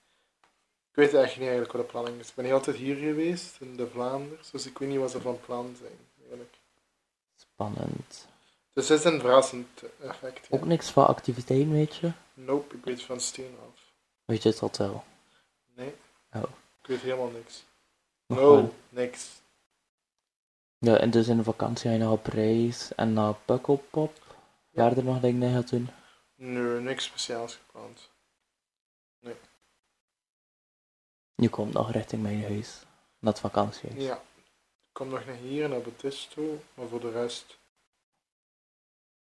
Ik 0.92 0.98
weet 0.98 1.14
eigenlijk 1.14 1.38
niet 1.40 1.50
eigenlijk 1.50 1.72
wat 1.72 1.82
de 1.82 1.92
planning 1.92 2.20
is. 2.20 2.30
Ik 2.30 2.36
ben 2.36 2.46
niet 2.46 2.54
altijd 2.54 2.76
hier 2.76 2.96
geweest, 2.96 3.58
in 3.60 3.76
de 3.76 3.88
Vlaanders, 3.88 4.52
dus 4.52 4.66
ik 4.66 4.78
weet 4.78 4.90
niet 4.90 5.00
wat 5.00 5.12
ze 5.12 5.22
van 5.22 5.40
plan 5.46 5.76
zijn. 5.80 5.98
Eigenlijk. 6.20 6.54
Spannend. 7.36 8.28
Dus 8.74 8.90
het 8.90 9.00
is 9.00 9.06
een 9.06 9.20
verrassend 9.20 9.84
effect. 10.02 10.48
Ja. 10.50 10.58
Ook 10.58 10.66
niks 10.66 10.90
van 10.90 11.08
activiteiten, 11.08 11.72
weet 11.72 11.96
je? 11.96 12.12
Nope, 12.34 12.76
ik 12.76 12.84
weet 12.86 13.02
van 13.04 13.20
steen 13.20 13.56
af. 13.68 13.80
Weet 14.26 14.44
je 14.44 14.50
het 14.50 14.62
al 14.62 14.70
wel? 14.78 15.04
Nee. 15.76 15.94
Oh. 16.34 16.44
Ik 16.82 16.88
weet 16.88 17.02
helemaal 17.02 17.30
niks. 17.30 17.64
Nog 18.26 18.40
No, 18.40 18.52
wel. 18.56 18.74
niks. 18.90 19.30
Ja, 20.78 20.98
en 20.98 21.10
dus 21.10 21.28
in 21.28 21.38
de 21.38 21.44
vakantie 21.44 21.90
ga 21.90 21.96
je 21.96 22.02
nog 22.04 22.12
op 22.12 22.26
reis 22.26 22.96
en 22.96 23.14
naar 23.14 23.34
Pukkelpop. 23.46 24.20
Verder 24.74 25.04
nog 25.04 25.20
dingen 25.20 25.54
gaat 25.54 25.70
doen? 25.70 25.90
Nee, 26.36 26.80
niks 26.80 27.04
speciaals 27.04 27.56
gepland. 27.66 28.10
Je 31.42 31.50
komt 31.50 31.74
nog 31.74 31.92
richting 31.92 32.22
mijn 32.22 32.44
huis. 32.44 32.86
Naar 33.20 33.32
het 33.32 33.42
vakantiehuis. 33.42 34.04
Ja. 34.04 34.16
Ik 34.16 34.92
kom 34.92 35.08
nog 35.08 35.26
naar 35.26 35.36
hier, 35.36 35.70
naar 35.70 35.82
Betis 35.82 36.30
toe, 36.34 36.58
maar 36.74 36.88
voor 36.88 37.00
de 37.00 37.12
rest 37.12 37.58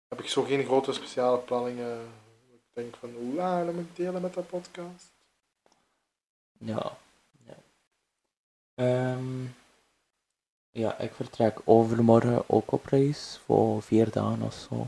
heb 0.07 0.19
ik 0.19 0.27
zo 0.27 0.43
geen 0.43 0.65
grote 0.65 0.93
speciale 0.93 1.37
planningen. 1.37 2.01
Ik 2.53 2.61
denk 2.73 2.95
van, 2.95 3.15
oeh, 3.15 3.65
dat 3.65 3.73
moet 3.73 3.83
ik 3.83 3.95
delen 3.95 4.21
met 4.21 4.33
de 4.33 4.41
podcast. 4.41 5.11
Ja. 6.59 6.97
Ja. 7.45 7.57
Ehm, 8.75 9.45
ja, 10.71 10.97
ik 10.97 11.13
vertrek 11.13 11.59
overmorgen 11.63 12.49
ook 12.49 12.71
op 12.71 12.85
reis. 12.85 13.41
Voor 13.45 13.81
vier 13.81 14.11
dagen 14.11 14.41
of 14.41 14.53
zo. 14.53 14.87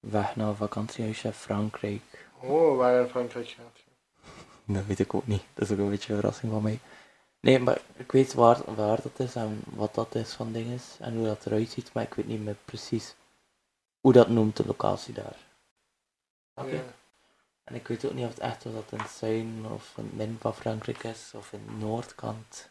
Weg 0.00 0.36
naar 0.36 0.54
vakantiehuisje 0.54 1.26
in 1.26 1.32
Frankrijk. 1.32 2.28
Oh, 2.40 2.76
waar 2.76 3.00
in 3.00 3.08
Frankrijk 3.08 3.48
gaat 3.48 3.76
je? 3.76 3.85
Dat 4.66 4.86
weet 4.86 4.98
ik 4.98 5.14
ook 5.14 5.26
niet. 5.26 5.42
Dat 5.54 5.64
is 5.64 5.70
ook 5.70 5.78
een 5.78 5.90
beetje 5.90 6.12
een 6.12 6.18
verrassing 6.20 6.52
van 6.52 6.62
mij. 6.62 6.80
Nee, 7.40 7.58
maar 7.58 7.80
ik 7.96 8.12
weet 8.12 8.34
waar, 8.34 8.74
waar 8.74 9.02
dat 9.02 9.18
is 9.18 9.34
en 9.34 9.62
wat 9.64 9.94
dat 9.94 10.14
is 10.14 10.32
van 10.32 10.52
dingen 10.52 10.80
en 10.98 11.16
hoe 11.16 11.26
dat 11.26 11.46
eruit 11.46 11.70
ziet, 11.70 11.92
maar 11.92 12.02
ik 12.02 12.14
weet 12.14 12.26
niet 12.26 12.44
meer 12.44 12.56
precies 12.64 13.14
hoe 14.00 14.12
dat 14.12 14.28
noemt, 14.28 14.56
de 14.56 14.66
locatie 14.66 15.14
daar. 15.14 15.36
Oké. 16.54 16.74
Ja. 16.74 16.82
En 17.64 17.74
ik 17.74 17.88
weet 17.88 18.04
ook 18.04 18.12
niet 18.12 18.24
of 18.24 18.30
het 18.30 18.38
echt 18.38 18.66
of 18.66 18.72
dat 18.72 18.92
in 18.92 18.98
het 18.98 19.10
zuiden 19.10 19.72
of 19.72 19.92
in 19.96 20.04
het 20.04 20.16
midden 20.16 20.38
van 20.40 20.54
Frankrijk 20.54 21.02
is 21.02 21.32
of 21.34 21.52
in 21.52 21.66
de 21.66 21.72
noordkant. 21.72 22.70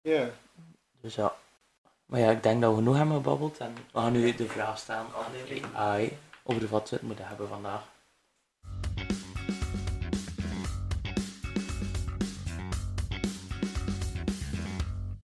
Ja. 0.00 0.30
Dus 1.00 1.14
ja. 1.14 1.34
Maar 2.06 2.20
ja, 2.20 2.30
ik 2.30 2.42
denk 2.42 2.60
dat 2.60 2.70
we 2.70 2.76
genoeg 2.76 2.96
hebben 2.96 3.16
gebabbeld 3.16 3.58
en 3.58 3.74
we 3.74 3.98
gaan 3.98 4.12
nu 4.12 4.34
de 4.34 4.48
vraag 4.48 4.78
stellen 4.78 5.00
aan 5.00 5.32
de 5.32 5.62
AI 5.74 6.18
over 6.42 6.68
wat 6.68 6.90
we 6.90 6.96
het 6.96 7.04
moeten 7.04 7.26
hebben 7.26 7.48
vandaag. 7.48 7.91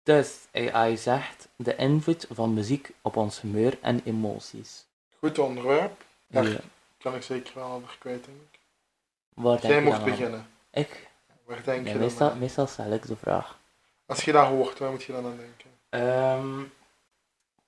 Dus 0.05 0.39
AI 0.53 0.97
zegt 0.97 1.49
de 1.57 1.77
invloed 1.77 2.27
van 2.31 2.55
muziek 2.55 2.91
op 3.03 3.17
ons 3.17 3.41
humeur 3.41 3.79
en 3.83 4.01
emoties. 4.05 4.85
Goed 5.19 5.39
onderwerp. 5.39 6.05
Daar 6.27 6.49
Ja. 6.49 6.61
kan 6.99 7.15
ik 7.15 7.23
zeker 7.23 7.55
wel 7.55 7.71
over 7.71 7.97
kwijt, 7.99 8.25
denk 8.25 8.37
ik. 8.53 8.59
Waar 9.35 9.61
Jij 9.67 9.75
je 9.75 9.81
mocht 9.81 9.97
dan 9.99 10.05
aan? 10.05 10.11
beginnen. 10.11 10.47
Ik? 10.71 11.09
Waar 11.45 11.63
denk 11.65 11.81
Ja, 11.87 11.93
je 11.93 11.99
dan 11.99 11.99
meestal, 12.07 12.31
aan? 12.31 12.39
meestal 12.39 12.67
stel 12.67 12.93
ik 12.93 13.07
de 13.07 13.17
vraag. 13.17 13.59
Als 14.07 14.25
je 14.25 14.33
dat 14.33 14.47
hoort, 14.47 14.79
waar 14.79 14.91
moet 14.91 15.03
je 15.03 15.13
dan 15.13 15.25
aan 15.25 15.37
denken? 15.37 15.71
Ehm, 15.89 16.63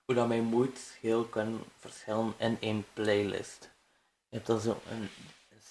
hoe 0.04 0.14
dat 0.14 0.28
mijn 0.28 0.44
moed 0.44 0.78
heel 1.00 1.24
kan 1.24 1.64
verschillen 1.78 2.34
in 2.36 2.56
één 2.60 2.84
playlist. 2.92 3.70
Je 4.28 4.36
hebt 4.36 4.46
dan 4.46 4.60
zo 4.60 4.80
een 4.90 5.08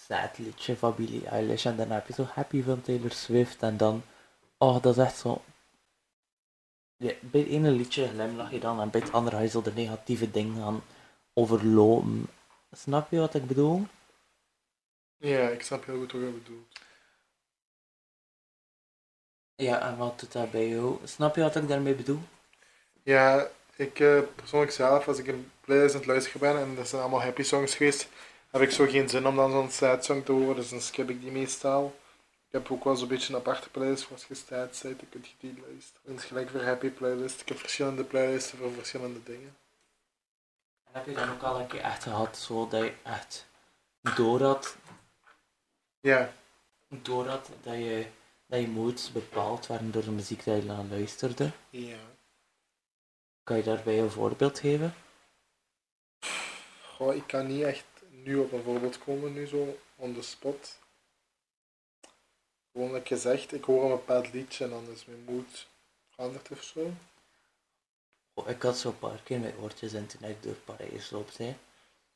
sad 0.07 0.37
liedje 0.37 0.77
van 0.77 0.95
Billie 0.95 1.27
Eilish 1.27 1.65
en 1.65 1.75
dan 1.75 1.91
heb 1.91 2.07
je 2.07 2.13
zo 2.13 2.23
Happy 2.33 2.63
van 2.63 2.81
Taylor 2.81 3.11
Swift 3.11 3.61
en 3.61 3.77
dan, 3.77 4.03
oh 4.57 4.81
dat 4.81 4.97
is 4.97 5.03
echt 5.03 5.17
zo. 5.17 5.41
Ja, 6.97 7.13
bij 7.21 7.41
het 7.41 7.49
ene 7.49 7.71
liedje 7.71 8.07
glimlach 8.07 8.51
je 8.51 8.59
dan 8.59 8.81
en 8.81 8.89
bij 8.89 9.01
het 9.01 9.11
andere 9.11 9.41
je 9.41 9.47
zo 9.47 9.61
de 9.61 9.73
negatieve 9.73 10.31
dingen 10.31 10.63
gaan 10.63 10.83
overlopen. 11.33 12.27
Snap 12.71 13.11
je 13.11 13.19
wat 13.19 13.33
ik 13.33 13.47
bedoel? 13.47 13.87
Ja, 15.17 15.49
ik 15.49 15.61
snap 15.61 15.85
heel 15.85 15.97
goed 15.97 16.11
wat 16.11 16.21
je 16.21 16.27
bedoelt. 16.27 16.79
Ja, 19.55 19.81
en 19.89 19.97
wat 19.97 20.19
doet 20.19 20.31
dat 20.31 20.51
bij 20.51 20.67
jou? 20.67 20.97
Snap 21.03 21.35
je 21.35 21.41
wat 21.41 21.55
ik 21.55 21.67
daarmee 21.67 21.95
bedoel? 21.95 22.19
Ja, 23.03 23.47
ik 23.75 23.99
eh, 23.99 24.19
persoonlijk 24.35 24.71
zelf, 24.71 25.07
als 25.07 25.17
ik 25.17 25.27
een 25.27 25.51
playlist 25.61 25.93
aan 25.93 25.99
het 25.99 26.09
luisteren 26.09 26.39
ben 26.39 26.57
en 26.57 26.75
dat 26.75 26.87
zijn 26.87 27.01
allemaal 27.01 27.21
happy 27.21 27.43
songs 27.43 27.75
geweest, 27.75 28.07
heb 28.51 28.61
ik 28.61 28.71
zo 28.71 28.85
geen 28.85 29.09
zin 29.09 29.27
om 29.27 29.35
dan 29.35 29.51
zo'n 29.51 29.69
sad 29.71 30.05
song 30.05 30.23
te 30.23 30.31
horen, 30.31 30.55
dus 30.55 30.69
dan 30.69 30.81
skip 30.81 31.09
ik 31.09 31.21
die 31.21 31.31
meestal. 31.31 31.95
Ik 32.55 32.61
heb 32.61 32.71
ook 32.71 32.83
wel 32.83 32.95
zo'n 32.95 33.07
beetje 33.07 33.33
een 33.33 33.39
aparte 33.39 33.69
playlist 33.69 34.03
voor 34.03 34.13
als 34.13 34.25
je 34.25 34.35
sad 34.35 34.81
bent, 34.81 34.99
dan 34.99 35.09
kun 35.09 35.23
je 35.23 35.29
die 35.39 35.63
luisteren. 35.67 36.01
En 36.05 36.11
het 36.11 36.19
is 36.19 36.25
gelijk 36.25 36.49
voor 36.49 36.63
happy 36.63 36.89
playlist. 36.89 37.41
Ik 37.41 37.47
heb 37.47 37.57
verschillende 37.57 38.03
playlists 38.03 38.51
voor 38.51 38.71
verschillende 38.71 39.23
dingen. 39.23 39.57
En 40.83 40.93
heb 40.93 41.05
je 41.05 41.13
dan 41.13 41.31
ook 41.31 41.41
al 41.41 41.59
een 41.59 41.67
keer 41.67 41.81
echt 41.81 42.03
gehad, 42.03 42.37
zo 42.37 42.67
dat 42.67 42.83
je 42.83 42.93
echt 43.03 43.45
door 44.15 44.41
had 44.41 44.77
Ja, 45.99 46.33
doordat 46.87 47.49
dat 47.63 47.73
je, 47.73 48.07
dat 48.45 48.59
je 48.59 48.67
moods 48.67 49.11
bepaald 49.11 49.67
waren 49.67 49.91
door 49.91 50.03
de 50.03 50.11
muziek 50.11 50.43
die 50.43 50.65
je 50.65 50.71
aan 50.71 50.89
luisterde. 50.89 51.51
ja. 51.69 51.97
Kan 53.43 53.57
je 53.57 53.63
daarbij 53.63 53.99
een 53.99 54.11
voorbeeld 54.11 54.59
geven? 54.59 54.93
Goh, 56.81 57.15
ik 57.15 57.27
kan 57.27 57.47
niet 57.47 57.63
echt 57.63 57.85
nu 58.09 58.35
op 58.37 58.51
een 58.51 58.63
voorbeeld 58.63 58.97
komen, 58.97 59.33
nu 59.33 59.47
zo, 59.47 59.77
on 59.95 60.13
the 60.13 60.21
spot. 60.21 60.83
Gewoon 62.75 62.93
like 62.93 63.13
je 63.13 63.19
zegt, 63.19 63.53
ik 63.53 63.63
hoor 63.63 63.83
een 63.83 63.89
bepaald 63.89 64.33
liedje 64.33 64.63
en 64.63 64.69
dan 64.69 64.87
is 64.93 65.05
mijn 65.05 65.23
mood 65.35 65.67
veranderd 66.09 66.51
of 66.51 66.63
zo. 66.63 66.91
Oh, 68.33 68.49
ik 68.49 68.61
had 68.61 68.77
zo 68.77 68.89
een 68.89 68.99
paar 68.99 69.19
keer 69.23 69.39
mijn 69.39 69.57
oortjes 69.61 69.93
in 69.93 70.05
toen 70.07 70.29
ik 70.29 70.43
door 70.43 70.53
Parijs 70.53 71.09
loop, 71.09 71.29
hè. 71.37 71.55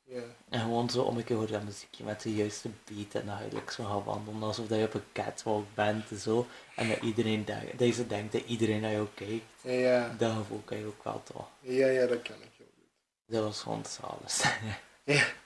Ja. 0.04 0.22
En 0.48 0.60
gewoon 0.60 0.90
zo 0.90 1.02
om 1.02 1.16
een 1.16 1.24
keer 1.24 1.36
hoor 1.36 1.46
dat 1.46 1.62
muziekje 1.62 2.04
met 2.04 2.22
de 2.22 2.34
juiste 2.34 2.68
beat 2.84 3.14
en 3.14 3.26
dan 3.26 3.36
ga 3.36 3.42
je 3.44 3.52
like 3.52 3.72
zo 3.72 3.84
gaan 3.84 4.04
wandelen 4.04 4.42
alsof 4.42 4.66
dat 4.66 4.78
je 4.78 4.84
op 4.84 4.94
een 4.94 5.12
catwalk 5.12 5.64
bent 5.74 6.10
en 6.10 6.16
zo. 6.18 6.46
En 6.76 6.88
dat 6.88 6.98
iedereen 7.02 7.44
denkt, 7.44 7.78
dat 7.78 7.96
je 7.96 8.06
denkt 8.06 8.32
dat 8.32 8.42
iedereen 8.46 8.80
naar 8.80 8.92
jou 8.92 9.06
kijkt. 9.14 9.44
Ja, 9.62 10.14
Dat 10.18 10.32
gevoel 10.36 10.60
kan 10.64 10.78
je 10.78 10.86
ook 10.86 11.04
wel 11.04 11.22
toch. 11.22 11.48
ja, 11.60 11.86
ja, 11.86 12.06
dat 12.06 12.22
kan 12.22 12.36
ik 12.36 12.50
heel 12.56 12.66
goed. 12.76 12.88
Dat 13.26 13.42
was 13.42 13.60
gewoon 13.62 13.84
zalig. 13.86 14.60
Ja. 15.04 15.26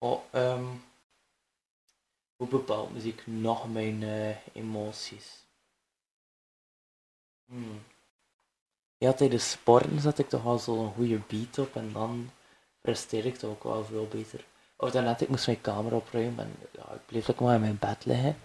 Oh, 0.00 0.22
ehm, 0.30 0.64
hoe 2.38 2.48
bepaalt 2.48 2.92
muziek 2.92 3.26
nog 3.26 3.72
mijn 3.72 4.02
eh, 4.02 4.36
emoties? 4.52 5.44
Hmm. 7.44 7.82
Ja, 8.98 9.12
tijdens 9.12 9.50
sporten 9.50 10.00
zet 10.00 10.18
ik 10.18 10.28
toch 10.28 10.42
wel 10.42 10.58
zo'n 10.58 10.92
goede 10.92 11.20
beat 11.28 11.58
op 11.58 11.76
en 11.76 11.92
dan 11.92 12.30
presteer 12.80 13.26
ik 13.26 13.36
toch 13.36 13.50
ook 13.50 13.62
wel 13.62 13.84
veel 13.84 14.06
beter. 14.06 14.44
Of 14.76 14.90
daarnet, 14.90 15.20
ik 15.20 15.28
moest 15.28 15.46
mijn 15.46 15.60
kamer 15.60 15.94
opruimen 15.94 16.44
en 16.44 16.56
ja, 16.72 16.92
ik 16.92 17.06
bleef 17.06 17.30
ook 17.30 17.40
maar 17.40 17.54
in 17.54 17.60
mijn 17.60 17.78
bed 17.78 18.04
liggen. 18.04 18.36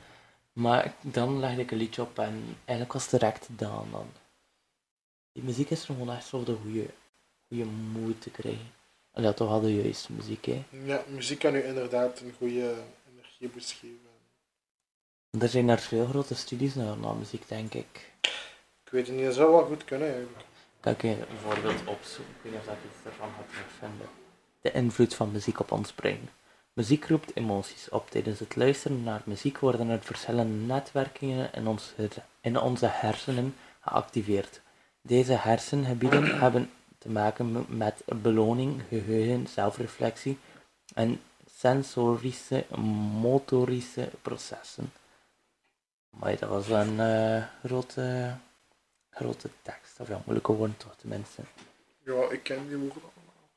Maar 0.54 0.96
dan 1.02 1.40
legde 1.40 1.62
ik 1.62 1.72
een 1.72 1.78
liedje 1.78 2.02
op 2.02 2.20
en 2.20 2.44
eigenlijk 2.66 2.94
was 2.94 3.02
het 3.02 3.20
direct 3.20 3.46
gedaan 3.46 3.88
dan. 3.92 4.08
Die 5.32 5.44
muziek 5.44 5.70
is 5.70 5.80
er 5.82 5.86
gewoon 5.86 6.16
echt 6.16 6.26
zo 6.26 6.44
de 6.44 6.58
goede, 6.62 7.66
moed 7.66 8.22
te 8.22 8.30
krijgen. 8.30 8.72
En 9.12 9.24
ja, 9.24 9.34
toch 9.34 9.50
wel 9.50 9.62
de 9.62 9.76
juiste 9.76 10.14
muziek, 10.14 10.46
hè. 10.46 10.64
Ja, 10.70 11.04
muziek 11.08 11.40
kan 11.40 11.56
u 11.56 11.64
inderdaad 11.64 12.20
een 12.20 12.34
goede 12.38 12.76
geven. 13.52 14.00
Er 15.40 15.50
zijn 15.50 15.70
er 15.70 15.80
veel 15.80 16.06
grote 16.06 16.36
studies 16.36 16.76
naar, 16.76 16.98
naar 16.98 17.16
muziek, 17.16 17.48
denk 17.48 17.74
ik. 17.74 18.12
Ik 18.86 18.92
weet 18.92 19.08
het 19.08 19.16
niet, 19.16 19.26
dat 19.26 19.34
zou 19.34 19.52
wel 19.52 19.66
goed 19.66 19.86
kunnen 19.86 20.08
eigenlijk. 20.14 20.46
Kan 20.80 20.94
ik 20.94 21.04
een 21.04 21.38
voorbeeld 21.42 21.86
opzoeken? 21.86 22.34
Ik 22.36 22.42
weet 22.42 22.52
niet 22.52 22.62
of 22.62 22.68
ik 22.68 22.80
iets 22.92 23.06
ervan 23.06 23.30
ga 23.30 23.44
terugvinden. 23.52 24.08
De 24.62 24.72
invloed 24.72 25.16
van 25.16 25.32
muziek 25.32 25.60
op 25.60 25.72
ons 25.72 25.94
brein. 25.94 26.30
Muziek 26.74 27.06
roept 27.06 27.36
emoties 27.36 27.90
op. 27.90 28.10
Tijdens 28.10 28.40
het 28.40 28.56
luisteren 28.56 29.04
naar 29.04 29.22
muziek 29.26 29.58
worden 29.58 29.90
er 29.90 30.02
verschillende 30.02 30.66
netwerkingen 30.74 31.54
in, 31.54 31.68
ons, 31.68 31.94
in 32.42 32.60
onze 32.60 32.88
hersenen 32.88 33.56
geactiveerd. 33.80 34.62
Deze 35.02 35.34
hersengebieden 35.34 36.40
hebben 36.40 36.70
te 36.98 37.10
maken 37.10 37.66
met 37.68 38.04
beloning, 38.06 38.82
geheugen, 38.90 39.48
zelfreflectie 39.48 40.38
en 40.94 41.22
sensorische, 41.64 42.66
motorische 43.22 44.10
processen. 44.22 44.94
Maar 46.10 46.38
dat 46.40 46.50
was 46.50 46.70
een 46.70 46.94
uh, 46.94 47.44
grote, 47.66 48.36
grote 49.10 49.50
tekst, 49.62 50.00
of 50.00 50.08
ja, 50.08 50.22
moeilijke 50.26 50.54
woorden 50.54 50.78
toch 50.78 50.96
tenminste. 50.96 51.42
Ja, 52.06 52.30
ik 52.30 52.44
ken 52.44 52.68
die 52.68 52.78
woorden 52.78 53.02
allemaal. 53.02 53.50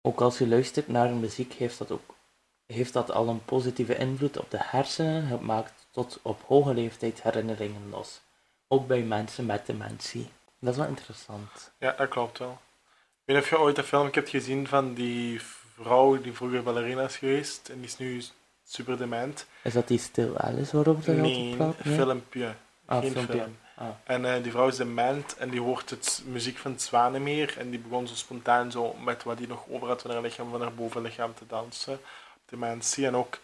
Ook 0.00 0.20
als 0.20 0.38
je 0.38 0.48
luistert 0.48 0.88
naar 0.88 1.14
muziek, 1.14 1.52
heeft 1.52 1.78
dat 1.78 1.90
ook 1.90 2.14
heeft 2.66 2.92
dat 2.92 3.10
al 3.10 3.28
een 3.28 3.44
positieve 3.44 3.96
invloed 3.96 4.38
op 4.38 4.50
de 4.50 4.58
hersenen. 4.60 5.26
Het 5.26 5.40
maakt 5.40 5.86
tot 5.90 6.18
op 6.22 6.42
hoge 6.46 6.74
leeftijd 6.74 7.22
herinneringen 7.22 7.88
los. 7.90 8.20
Ook 8.68 8.86
bij 8.86 9.02
mensen 9.02 9.46
met 9.46 9.66
dementie. 9.66 10.28
Dat 10.60 10.72
is 10.72 10.78
wel 10.78 10.88
interessant. 10.88 11.72
Ja, 11.78 11.92
dat 11.92 12.08
klopt 12.08 12.38
wel. 12.38 12.50
Ik 12.50 13.22
weet 13.24 13.36
niet 13.36 13.44
of 13.44 13.50
je 13.50 13.58
ooit 13.58 13.78
een 13.78 13.84
film 13.84 14.08
hebt 14.12 14.28
gezien 14.28 14.66
van 14.66 14.94
die 14.94 15.40
vrouw 15.80 16.20
die 16.20 16.32
vroeger 16.32 16.62
ballerina 16.62 17.02
is 17.02 17.16
geweest 17.16 17.68
en 17.68 17.76
die 17.76 17.86
is 17.86 17.98
nu 17.98 18.22
super 18.64 18.96
dement. 18.98 19.46
Is 19.62 19.72
dat 19.72 19.88
die 19.88 19.98
Stil 19.98 20.38
Alice 20.38 20.76
waarop 20.76 21.02
ze 21.02 21.10
nee, 21.10 21.56
een 21.58 21.74
filmpje. 21.74 22.54
Ah, 22.84 23.00
Geen 23.00 23.10
filmpje. 23.10 23.36
film. 23.36 23.56
Ah. 23.74 23.86
En 24.04 24.24
uh, 24.24 24.42
die 24.42 24.52
vrouw 24.52 24.68
is 24.68 24.76
dement 24.76 25.36
en 25.36 25.50
die 25.50 25.60
hoort 25.60 25.90
het 25.90 26.22
muziek 26.26 26.58
van 26.58 26.70
het 26.70 26.82
Zwanemeer 26.82 27.54
en 27.58 27.70
die 27.70 27.78
begon 27.78 28.08
zo 28.08 28.14
spontaan 28.14 28.70
zo 28.70 28.94
met 29.04 29.22
wat 29.22 29.38
hij 29.38 29.46
nog 29.46 29.64
over 29.68 29.88
had 29.88 30.02
van 30.02 30.10
haar 30.10 30.22
lichaam, 30.22 30.50
van 30.50 30.60
haar 30.60 30.74
bovenlichaam 30.74 31.34
te 31.34 31.44
dansen. 31.46 32.00
Dementie 32.46 33.06
en 33.06 33.16
ook, 33.16 33.38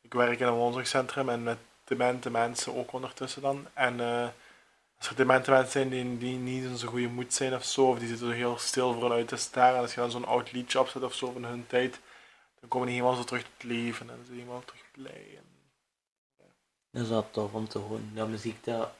ik 0.00 0.14
werk 0.14 0.40
in 0.40 0.46
een 0.46 0.52
woonzorgcentrum 0.52 1.28
en 1.28 1.42
met 1.42 1.58
demente 1.84 2.30
mensen 2.30 2.76
ook 2.76 2.92
ondertussen 2.92 3.42
dan. 3.42 3.66
En 3.74 3.94
uh, 4.00 4.26
als 4.98 5.08
er 5.08 5.16
demente 5.16 5.50
mensen 5.50 5.70
zijn 5.70 5.88
die, 5.88 6.18
die 6.18 6.36
niet 6.36 6.64
in 6.64 6.76
zo'n 6.76 6.88
goede 6.88 7.08
moed 7.08 7.34
zijn 7.34 7.54
of 7.54 7.64
zo, 7.64 7.88
of 7.88 7.98
die 7.98 8.08
zitten 8.08 8.30
heel 8.30 8.58
stil 8.58 8.92
vooruit 8.92 9.28
te 9.28 9.36
staren, 9.36 9.76
en 9.76 9.82
als 9.82 9.94
je 9.94 10.00
dan 10.00 10.10
zo'n 10.10 10.26
oud 10.26 10.52
liedje 10.52 10.80
opzet 10.80 11.02
of 11.02 11.14
zo 11.14 11.32
van 11.32 11.44
hun 11.44 11.66
tijd, 11.66 12.00
dan 12.60 12.68
komen 12.68 12.86
die 12.86 12.96
helemaal 12.96 13.16
zo 13.18 13.24
terug 13.24 13.42
tot 13.42 13.62
leven 13.62 14.00
en 14.00 14.06
dan 14.06 14.24
zijn 14.24 14.36
die 14.36 14.44
helemaal 14.44 14.64
terug 14.64 14.84
blij. 14.92 15.26
En, 15.36 15.44
ja. 16.38 16.44
Dat 16.90 17.02
is 17.02 17.08
wel 17.08 17.30
tof 17.30 17.52
om 17.52 17.68
te 17.68 17.78
horen. 17.78 18.10
Dat 18.14 18.28
muziek, 18.28 18.64
dat, 18.64 18.90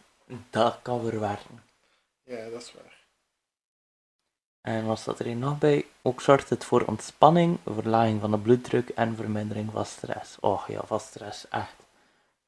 dat 0.51 0.79
kan 0.83 1.01
verwerken. 1.01 1.63
Ja, 2.25 2.49
dat 2.49 2.63
is 2.63 2.73
waar. 2.73 2.97
En 4.61 4.87
wat 4.87 4.99
staat 4.99 5.19
er 5.19 5.25
hier 5.25 5.37
nog 5.37 5.59
bij? 5.59 5.87
Ook 6.03 6.21
zorgt 6.21 6.51
het 6.51 6.65
voor 6.65 6.85
ontspanning, 6.85 7.59
verlaging 7.65 8.21
van 8.21 8.31
de 8.31 8.39
bloeddruk 8.39 8.89
en 8.89 9.17
vermindering 9.17 9.71
van 9.73 9.87
stress. 9.87 10.37
Oh 10.41 10.69
ja, 10.69 10.81
van 10.85 11.01
stress, 11.01 11.49
echt. 11.49 11.75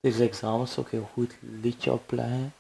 Deze 0.01 0.25
examens 0.25 0.79
ook 0.79 0.91
heel 0.91 1.11
goed 1.13 1.37
liedje 1.41 1.93
opleggen. 1.93 2.55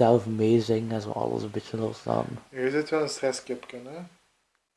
Zelf 0.00 0.26
meezingen 0.26 0.92
en 0.92 1.00
zo 1.00 1.10
alles 1.10 1.42
een 1.42 1.50
beetje 1.50 1.76
loslaten. 1.76 2.38
Je 2.50 2.70
zit 2.70 2.90
wel 2.90 3.02
een 3.02 3.08
stresskip 3.08 3.70
hè? 3.70 4.02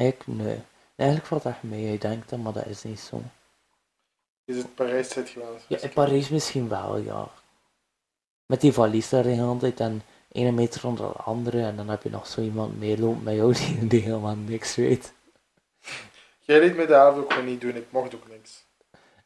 Ik? 0.06 0.28
Nee. 0.28 0.62
Eigenlijk 0.96 1.30
valt 1.30 1.46
echt 1.46 1.64
mee, 1.64 1.92
je 1.92 1.98
denkt 1.98 2.30
dat, 2.30 2.40
maar 2.40 2.54
dat 2.54 2.66
is 2.66 2.84
niet 2.84 3.00
zo. 3.00 3.22
Is 4.46 4.58
het 4.58 4.76
Parijs 4.76 5.10
zit 5.10 5.30
gewoon 5.30 5.58
Ja, 5.68 5.82
in 5.82 5.90
Parijs 5.90 6.30
misschien 6.30 6.70
wel, 6.70 6.98
ja. 6.98 7.28
Met 8.46 8.62
die 8.62 8.74
valies 8.74 9.10
daar 9.10 9.24
de 9.24 9.30
hele 9.30 9.58
tijd 9.58 9.80
en 9.80 10.02
ene 10.32 10.52
meter 10.52 10.88
onder 10.88 11.08
de 11.08 11.18
andere 11.18 11.62
en 11.62 11.76
dan 11.76 11.90
heb 11.90 12.04
je 12.04 12.10
nog 12.10 12.28
zo 12.28 12.42
iemand 12.42 12.80
meelopen 12.80 13.24
met 13.24 13.36
jou 13.36 13.54
die, 13.60 13.88
die 13.88 14.02
helemaal 14.02 14.36
niks 14.36 14.76
weet. 14.76 15.14
Jij 16.40 16.60
liet 16.60 16.76
me 16.76 16.86
daar 16.86 17.18
ook 17.18 17.32
gewoon 17.32 17.48
niet 17.48 17.62
doen, 17.62 17.76
ik 17.76 17.92
mocht 17.92 18.16
ook 18.16 18.28
niks. 18.28 18.63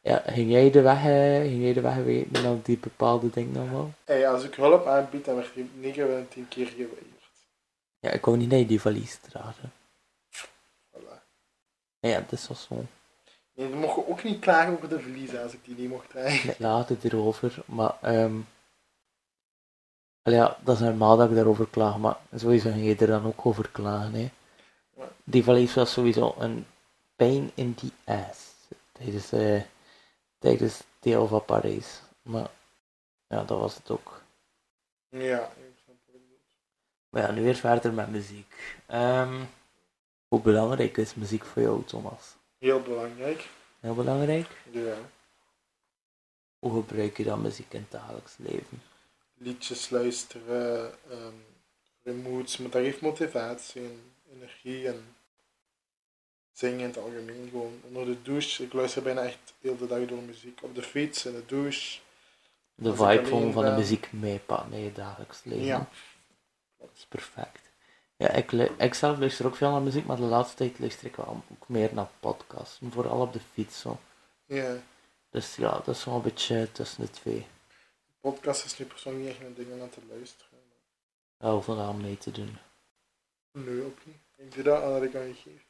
Ja, 0.08 0.22
ging 0.26 0.50
jij 0.50 0.70
de 0.70 0.80
weg, 0.80 1.04
uh, 1.04 1.40
ging 1.40 1.62
jij 1.62 1.72
de 1.72 1.80
weg 1.80 1.96
weten 1.96 2.42
dan 2.42 2.60
die 2.64 2.78
bepaalde 2.78 3.30
dingen 3.30 3.60
allemaal? 3.60 3.90
Hey, 4.04 4.28
als 4.28 4.44
ik 4.44 4.54
hulp 4.54 4.86
aanbied, 4.86 5.24
dan 5.24 5.34
werd 5.34 5.54
die 5.54 5.70
9 5.74 6.08
van 6.08 6.28
10 6.28 6.48
keer 6.48 6.66
geweigerd. 6.66 7.32
Ja, 8.00 8.10
ik 8.10 8.24
wou 8.24 8.36
niet 8.36 8.50
naar 8.50 8.66
die 8.66 8.80
valies 8.80 9.18
dragen. 9.18 9.72
Voilà. 10.90 11.22
Ja, 12.00 12.20
dat 12.20 12.32
is 12.32 12.48
wel 12.48 12.56
zo. 12.56 12.84
Nee, 13.54 13.70
dan 13.70 13.78
mocht 13.78 13.94
je 13.94 14.08
ook 14.08 14.22
niet 14.22 14.40
klagen 14.40 14.72
over 14.72 14.88
de 14.88 15.00
verliezen 15.00 15.42
als 15.42 15.52
ik 15.52 15.64
die 15.64 15.76
niet 15.76 15.88
mocht 15.88 16.10
dragen. 16.10 16.46
Nee, 16.46 16.56
laat 16.58 16.88
het 16.88 17.04
erover, 17.04 17.54
maar 17.64 17.96
um, 18.02 18.46
ja, 20.22 20.56
dat 20.60 20.74
is 20.74 20.80
normaal 20.80 21.16
dat 21.16 21.28
ik 21.28 21.36
daarover 21.36 21.68
klaag, 21.70 21.98
maar 21.98 22.16
sowieso 22.34 22.70
ging 22.70 22.84
je 22.84 22.96
er 22.96 23.06
dan 23.06 23.26
ook 23.26 23.46
over 23.46 23.68
klagen. 23.68 24.14
Hè. 24.14 24.30
Die 25.24 25.44
valies 25.44 25.74
was 25.74 25.92
sowieso 25.92 26.34
een 26.38 26.66
pain 27.16 27.50
in 27.54 27.74
the 27.74 27.90
ass 28.04 28.38
tijdens, 28.92 29.32
uh, 29.32 29.62
tijdens 30.38 30.82
deel 31.00 31.26
van 31.26 31.44
Parijs. 31.44 32.00
Maar 32.22 32.50
ja, 33.26 33.44
dat 33.44 33.58
was 33.58 33.74
het 33.74 33.90
ook. 33.90 34.22
Ja, 35.08 35.44
ik 35.44 35.78
snap 35.84 35.96
wat 36.06 36.20
Maar 37.08 37.22
ja, 37.22 37.30
nu 37.30 37.42
weer 37.42 37.54
verder 37.54 37.92
met 37.92 38.10
muziek. 38.10 38.78
Um, 38.92 39.48
hoe 40.28 40.40
belangrijk 40.40 40.96
is 40.96 41.14
muziek 41.14 41.44
voor 41.44 41.62
jou, 41.62 41.84
Thomas? 41.84 42.34
Heel 42.58 42.82
belangrijk. 42.82 43.48
Heel 43.80 43.94
belangrijk? 43.94 44.48
Ja. 44.70 44.96
Hoe 46.58 46.74
gebruik 46.74 47.16
je 47.16 47.24
dan 47.24 47.40
muziek 47.40 47.72
in 47.72 47.80
het 47.80 47.90
dagelijks 47.90 48.36
leven? 48.36 48.82
liedjes 49.38 49.90
luisteren, 49.90 50.94
um, 52.04 52.22
moods, 52.22 52.56
maar 52.56 52.70
dat 52.70 52.82
geeft 52.82 53.00
motivatie 53.00 53.82
en 53.82 54.00
energie 54.32 54.88
en 54.88 55.16
zingen 56.58 56.78
in 56.78 56.86
het 56.86 56.98
algemeen 56.98 57.48
gewoon. 57.50 57.80
Onder 57.82 58.04
de 58.04 58.22
douche, 58.22 58.64
ik 58.64 58.72
luister 58.72 59.02
bijna 59.02 59.22
echt 59.22 59.54
heel 59.60 59.76
de 59.76 59.86
dag 59.86 60.06
door 60.06 60.22
muziek. 60.22 60.58
Op 60.62 60.74
de 60.74 60.82
fiets, 60.82 61.26
in 61.26 61.32
de 61.32 61.46
douche. 61.46 62.00
De 62.74 62.94
vibe 62.94 63.26
van, 63.26 63.52
van 63.52 63.64
de 63.64 63.70
muziek 63.70 64.12
meepakken 64.12 64.72
in 64.72 64.84
je 64.84 64.92
dagelijks 64.92 65.40
leven. 65.44 65.64
Ja. 65.64 65.88
Dat 66.78 66.90
is 66.96 67.04
perfect. 67.04 67.60
Ja, 68.16 68.30
ik, 68.30 68.52
ik 68.78 68.94
zelf 68.94 69.18
luister 69.18 69.46
ook 69.46 69.56
veel 69.56 69.70
naar 69.70 69.82
muziek, 69.82 70.06
maar 70.06 70.16
de 70.16 70.22
laatste 70.22 70.56
tijd 70.56 70.78
luister 70.78 71.06
ik 71.06 71.16
wel 71.16 71.42
ook 71.50 71.68
meer 71.68 71.90
naar 71.94 72.08
podcasts. 72.20 72.78
Vooral 72.90 73.20
op 73.20 73.32
de 73.32 73.40
fiets 73.52 73.80
zo. 73.80 74.00
Ja. 74.46 74.76
Dus 75.30 75.56
ja, 75.56 75.70
dat 75.84 75.96
is 75.96 76.04
wel 76.04 76.14
een 76.14 76.22
beetje 76.22 76.72
tussen 76.72 77.00
de 77.00 77.10
twee 77.10 77.46
podcast 78.20 78.64
is 78.64 78.78
nu 78.78 78.84
persoonlijk 78.84 79.24
niet 79.24 79.32
echt 79.32 79.42
mijn 79.42 79.54
ding 79.54 79.72
om 79.72 79.82
aan 79.82 79.90
te 79.90 80.00
luisteren. 80.08 80.58
Ja, 81.38 81.52
hoeveel 81.52 81.92
mee 81.92 82.18
te 82.18 82.30
doen? 82.30 82.58
Nee, 83.52 83.84
ook 83.84 83.98
niet. 84.04 84.16
Ik 84.36 84.54
doe 84.54 84.62
dat 84.62 84.82
aan 84.82 84.92
dat 84.92 85.02
ik 85.02 85.14
aan 85.14 85.26
je 85.26 85.34
geef. 85.34 85.67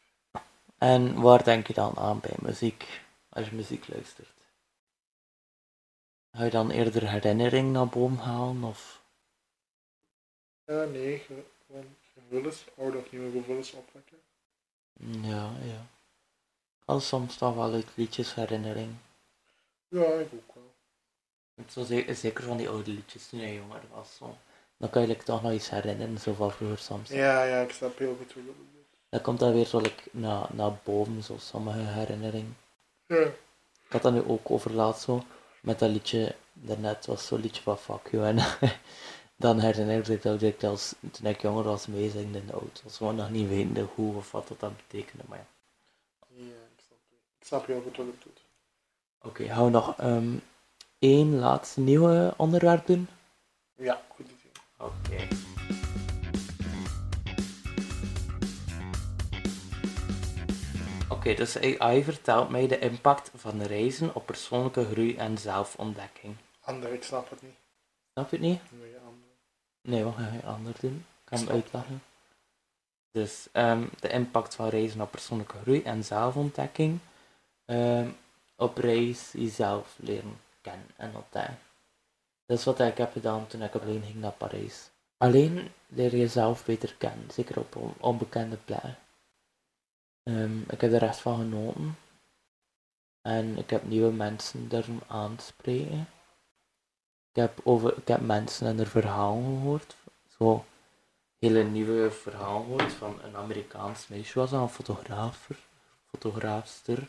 En 0.79 1.21
waar 1.21 1.45
denk 1.45 1.67
je 1.67 1.73
dan 1.73 1.97
aan 1.97 2.21
bij 2.21 2.37
muziek, 2.43 3.01
als 3.29 3.49
je 3.49 3.55
muziek 3.55 3.89
luistert? 3.89 4.37
Ga 6.33 6.45
je 6.45 6.51
dan 6.51 6.71
eerder 6.71 7.11
herinnering 7.11 7.73
naar 7.73 7.89
boven 7.89 8.17
halen, 8.17 8.65
of? 8.65 9.03
Ja, 10.65 10.85
nee, 10.85 11.19
gewoon 11.67 11.97
gevoelens, 12.15 12.65
oude 12.79 12.99
of 12.99 13.13
nieuwe 13.13 13.31
gevoelens 13.31 13.73
opwekken. 13.73 14.19
Ja, 15.21 15.51
ja. 15.63 15.87
Al 16.85 17.01
soms 17.01 17.37
toch 17.37 17.55
wel 17.55 17.73
uit 17.73 17.87
liedjes 17.95 18.35
herinnering. 18.35 18.95
Ja, 19.89 20.05
ik 20.05 20.29
ook 20.33 20.55
wel. 20.55 20.75
Zo 21.69 21.85
zeker, 22.15 22.45
van 22.45 22.57
die 22.57 22.69
oude 22.69 22.91
liedjes 22.91 23.29
toen 23.29 23.41
hij 23.41 23.55
jonger 23.55 23.83
was. 23.95 24.17
Zo. 24.17 24.37
Dan 24.77 24.91
kan 24.91 25.09
je 25.09 25.17
toch 25.17 25.43
nog 25.43 25.53
iets 25.53 25.71
herinneren, 25.71 26.19
zo 26.19 26.35
van 26.35 26.53
vroeger 26.53 26.79
soms. 26.79 27.09
Ja, 27.09 27.45
ja, 27.45 27.61
ik 27.61 27.71
snap 27.71 27.99
heel 27.99 28.17
goed 28.17 28.33
hoe 28.33 28.45
je. 28.45 28.78
Dan 29.09 29.21
komt 29.21 29.39
dat 29.39 29.53
weer 29.53 29.67
zo 29.67 29.81
like, 29.81 30.03
naar, 30.11 30.47
naar 30.53 30.79
boven, 30.85 31.23
zo 31.23 31.37
sommige 31.39 31.79
herinneringen. 31.79 32.57
Ja. 33.07 33.25
Ik 33.87 33.95
had 33.95 34.03
dat 34.03 34.13
nu 34.13 34.23
ook 34.27 34.51
overlaat 34.51 35.01
zo, 35.01 35.23
met 35.61 35.79
dat 35.79 35.91
liedje, 35.91 36.35
daarnet 36.53 37.07
was 37.07 37.27
zo'n 37.27 37.41
liedje 37.41 37.63
van 37.63 37.79
Fuck 37.79 38.11
You. 38.11 38.25
En 38.25 38.37
dan 39.37 39.59
herinnerde 39.59 40.13
ik 40.13 40.23
dat 40.23 40.43
ik 40.43 40.65
als, 40.65 40.95
toen 41.11 41.27
ik 41.27 41.43
jonger 41.43 41.65
was 41.65 41.87
meezingde 41.87 42.39
in 42.39 42.47
de 42.47 42.53
auto. 42.53 42.83
Gewoon 42.87 43.15
nog 43.15 43.31
niet 43.31 43.49
wetende 43.49 43.87
hoe 43.95 44.17
of 44.17 44.31
wat 44.31 44.49
dat, 44.49 44.61
dat 44.61 44.77
betekende, 44.77 45.25
maar 45.29 45.39
ja. 45.39 45.47
Ja, 46.27 46.45
ik 46.45 46.83
snap, 46.87 46.99
ik 47.39 47.47
snap 47.47 47.65
goed 47.65 47.97
wat 47.97 48.07
het 48.07 48.23
doet. 48.23 48.43
Oké, 49.23 49.45
gaan 49.45 49.65
we 49.65 49.71
nog 49.71 49.97
ehm, 49.97 50.37
één 50.99 51.39
laatste 51.39 51.81
nieuwe 51.81 52.35
onderwerp 52.37 52.87
doen? 52.87 53.09
Ja, 53.75 54.03
goed 54.09 54.27
idee. 54.27 54.53
Oké. 54.77 55.48
Oké, 61.29 61.37
dus 61.37 61.79
AI 61.79 62.05
vertelt 62.05 62.49
mij 62.49 62.67
de 62.67 62.79
impact 62.79 63.31
van 63.35 63.63
reizen 63.63 64.15
op 64.15 64.27
persoonlijke 64.27 64.85
groei 64.85 65.17
en 65.17 65.39
zelfontdekking. 65.39 66.37
Ander, 66.61 66.93
ik 66.93 67.03
snap 67.03 67.31
het 67.31 67.43
niet. 67.43 67.57
Snap 68.13 68.31
je 68.31 68.37
het 68.37 68.45
niet? 68.45 68.61
Nee, 68.71 68.97
ander. 68.97 69.29
Nee, 69.83 70.05
wat 70.05 70.15
ga 70.15 70.33
je 70.33 70.43
anders 70.43 70.81
doen? 70.81 70.95
Ik 70.95 71.25
kan 71.25 71.39
hem 71.39 71.49
uitleggen. 71.49 72.03
Dus 73.11 73.49
ehm, 73.53 73.87
de 74.01 74.09
impact 74.09 74.55
van 74.55 74.69
reizen 74.69 75.01
op 75.01 75.11
persoonlijke 75.11 75.57
groei 75.63 75.83
en 75.83 76.05
zelfontdekking. 76.05 76.99
Ehm, 77.65 78.09
op 78.57 78.79
reis 78.79 79.33
jezelf 79.33 79.95
leren 79.97 80.41
kennen 80.61 80.91
en 80.97 81.17
ontdekken. 81.17 81.59
Dat 82.47 82.59
is 82.59 82.65
wat 82.65 82.81
ik 82.81 82.99
heb 82.99 83.13
gedaan 83.13 83.47
toen 83.47 83.63
ik 83.63 83.75
alleen 83.75 84.03
ging 84.03 84.21
naar 84.21 84.33
Parijs. 84.33 84.91
Alleen 85.17 85.71
leer 85.87 86.11
je 86.11 86.19
jezelf 86.19 86.65
beter 86.65 86.95
kennen, 86.99 87.31
zeker 87.31 87.59
op 87.59 87.77
on- 87.77 87.95
onbekende 88.01 88.57
plekken. 88.65 88.99
Ehm, 90.29 90.59
ik 90.71 90.81
heb 90.81 90.93
er 90.93 91.03
echt 91.03 91.19
van 91.19 91.39
genoten. 91.39 91.97
En 93.23 93.59
ik 93.59 93.71
heb 93.71 93.85
nieuwe 93.85 94.13
mensen 94.13 94.69
durven 94.69 95.01
aanspreken. 95.07 96.09
Ik 97.31 97.43
heb, 97.43 97.61
over, 97.65 97.97
ik 97.97 98.09
heb 98.09 98.21
mensen 98.21 98.67
en 98.67 98.79
er 98.79 98.87
verhalen 98.87 99.45
gehoord. 99.45 99.97
Zo 100.39 100.65
hele 101.39 101.63
nieuwe 101.63 102.11
verhalen 102.11 102.63
gehoord 102.63 102.93
van 102.93 103.19
een 103.23 103.37
Amerikaans 103.37 104.09
meisje 104.09 104.39
was 104.39 104.53
een 104.53 104.69
fotograaf, 104.69 105.51
fotograafster. 106.11 107.09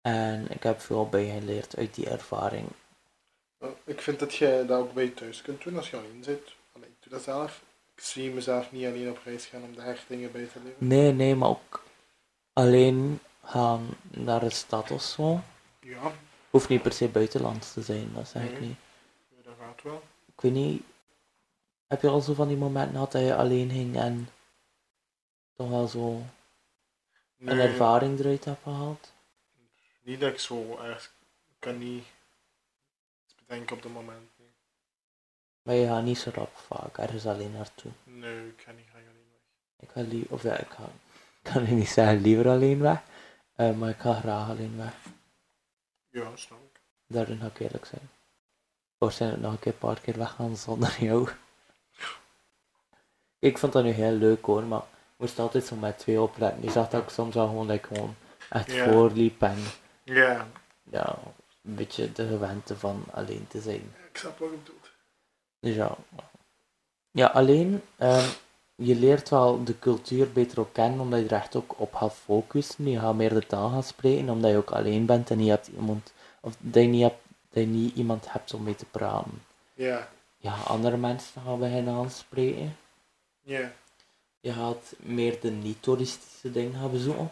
En 0.00 0.50
ik 0.50 0.62
heb 0.62 0.80
veel 0.80 1.08
bij 1.08 1.24
hen 1.24 1.40
geleerd 1.40 1.76
uit 1.76 1.94
die 1.94 2.10
ervaring. 2.10 2.68
Ik 3.84 4.00
vind 4.00 4.18
dat 4.18 4.34
je 4.34 4.64
dat 4.66 4.80
ook 4.80 4.92
bij 4.92 5.04
je 5.04 5.14
thuis 5.14 5.42
kunt 5.42 5.62
doen 5.62 5.76
als 5.76 5.90
je 5.90 5.96
alleen 5.96 6.24
zit. 6.24 6.52
Allee, 6.72 6.88
ik 6.88 6.96
doe 7.00 7.12
dat 7.12 7.22
zelf. 7.22 7.62
Ik 7.94 8.02
zie 8.02 8.30
mezelf 8.30 8.72
niet 8.72 8.86
alleen 8.86 9.10
op 9.10 9.20
reis 9.24 9.46
gaan 9.46 9.62
om 9.62 9.74
daar 9.74 10.04
dingen 10.08 10.32
bij 10.32 10.48
te 10.52 10.58
leren. 10.62 10.76
Nee, 10.78 11.12
nee, 11.12 11.34
maar 11.34 11.48
ook 11.48 11.86
alleen 12.58 13.20
gaan 13.44 13.88
naar 14.10 14.42
een 14.42 14.50
stad 14.52 14.90
of 14.90 15.02
zo. 15.02 15.40
Ja, 15.80 16.12
Hoeft 16.50 16.68
niet 16.68 16.82
per 16.82 16.92
se 16.92 17.08
buitenlands 17.08 17.72
te 17.72 17.82
zijn, 17.82 18.12
dat 18.14 18.28
zeg 18.28 18.42
ik 18.42 18.50
Nee. 18.52 18.60
niet. 18.68 18.76
ja, 19.28 19.42
dat 19.42 19.54
gaat 19.60 19.82
wel. 19.82 20.02
Ik 20.26 20.40
weet 20.40 20.52
niet, 20.52 20.82
heb 21.86 22.02
je 22.02 22.08
al 22.08 22.20
zo 22.20 22.34
van 22.34 22.48
die 22.48 22.56
momenten 22.56 22.92
gehad 22.92 23.12
dat 23.12 23.22
je 23.22 23.34
alleen 23.34 23.70
ging 23.70 23.96
en 23.96 24.28
toch 25.56 25.68
wel 25.68 25.86
zo 25.88 26.22
een 27.38 27.58
ervaring 27.60 28.18
eruit 28.18 28.44
hebt 28.44 28.62
gehaald? 28.62 29.12
Niet 30.02 30.20
dat 30.20 30.32
ik 30.32 30.38
zo 30.38 30.78
erg 30.78 31.12
kan 31.58 31.78
niet 31.78 32.04
bedenken 33.46 33.76
op 33.76 33.82
het 33.82 33.92
moment. 33.92 34.28
Nee, 34.38 34.48
Maar 35.62 35.74
je 35.74 35.86
gaat 35.86 36.02
niet 36.04 36.18
zo 36.18 36.30
rap 36.34 36.56
vaak 36.56 36.98
ergens 36.98 37.26
alleen 37.26 37.52
naartoe. 37.52 37.90
nee 38.04 38.48
ik 38.48 38.60
ga 38.64 38.70
niet 38.72 38.86
graag 38.90 39.02
alleen 39.02 39.28
weg. 39.30 39.40
Ik 39.88 39.90
ga 39.90 40.00
liever, 40.00 40.32
of 40.32 40.42
ja, 40.42 40.56
ik 40.56 40.68
ga, 40.70 40.82
ik 40.84 41.07
kan 41.52 41.62
nu 41.62 41.70
niet 41.70 41.88
zeggen 41.88 42.20
liever 42.20 42.48
alleen 42.48 42.80
weg, 42.80 43.00
maar 43.76 43.88
ik 43.88 43.98
ga 43.98 44.14
graag 44.14 44.48
alleen 44.48 44.76
weg. 44.76 44.92
Ja, 46.10 46.36
snap 46.36 46.58
ik. 46.72 46.80
Daarin 47.06 47.38
ga 47.40 47.46
ik 47.46 47.58
eerlijk 47.58 47.84
zijn. 47.84 48.10
Waarschijnlijk 48.98 49.42
nog 49.42 49.52
een 49.52 49.58
keer 49.58 49.72
een 49.72 49.78
paar 49.78 50.00
keer 50.00 50.18
weggaan 50.18 50.56
zonder 50.56 50.96
jou. 51.00 51.28
Ik 53.38 53.58
vond 53.58 53.72
dat 53.72 53.84
nu 53.84 53.90
heel 53.90 54.12
leuk 54.12 54.44
hoor, 54.44 54.62
maar 54.62 54.78
ik 54.78 55.16
moest 55.16 55.38
altijd 55.38 55.64
zo 55.64 55.76
met 55.76 55.98
twee 55.98 56.20
opletten. 56.20 56.62
Je 56.62 56.70
zag 56.70 56.88
dat 56.88 57.02
ik 57.02 57.08
soms 57.08 57.36
al 57.36 57.46
gewoon, 57.46 57.66
like, 57.66 57.86
gewoon 57.86 58.14
echt 58.50 58.72
voorliep 58.72 59.42
en 59.42 59.58
Ja, 60.02 60.46
ja, 60.82 61.18
een 61.62 61.74
beetje 61.74 62.12
de 62.12 62.26
gewente 62.26 62.76
van 62.76 63.04
alleen 63.12 63.46
te 63.48 63.60
zijn. 63.60 63.94
ik 64.10 64.16
snap 64.18 64.38
wat 64.38 64.50
je 64.50 64.56
bedoelt. 64.56 64.90
Dus 65.60 65.74
ja. 65.74 65.96
Ja, 67.10 67.26
alleen, 67.26 67.82
je 68.80 68.94
leert 68.94 69.28
wel 69.28 69.64
de 69.64 69.78
cultuur 69.78 70.32
beter 70.32 70.60
ook 70.60 70.72
kennen, 70.72 71.00
omdat 71.00 71.18
je 71.18 71.24
er 71.26 71.32
echt 71.32 71.56
ook 71.56 71.74
op 71.80 71.94
gaat 71.94 72.14
focussen. 72.14 72.90
Je 72.90 72.98
gaat 72.98 73.14
meer 73.14 73.34
de 73.34 73.46
taal 73.46 73.68
gaan 73.68 73.82
spreken, 73.82 74.28
omdat 74.28 74.50
je 74.50 74.56
ook 74.56 74.70
alleen 74.70 75.06
bent 75.06 75.30
en 75.30 75.44
je 75.44 75.50
hebt 75.50 75.66
iemand, 75.66 76.12
of 76.40 76.56
dat 76.58 76.82
je 76.82 76.88
niet, 76.88 77.02
hebt, 77.02 77.20
dat 77.50 77.62
je 77.62 77.68
niet 77.68 77.94
iemand 77.96 78.32
hebt 78.32 78.54
om 78.54 78.62
mee 78.62 78.74
te 78.74 78.84
praten. 78.84 79.42
Ja, 79.74 80.08
Ja, 80.36 80.54
andere 80.54 80.96
mensen 80.96 81.42
gaan 81.42 81.58
beginnen 81.58 81.94
aanspreken. 81.94 82.76
ja. 83.42 83.72
Je 84.40 84.52
gaat 84.52 84.94
meer 84.96 85.40
de 85.40 85.50
niet-toeristische 85.50 86.50
dingen 86.50 86.80
gaan 86.80 86.90
bezoeken. 86.90 87.30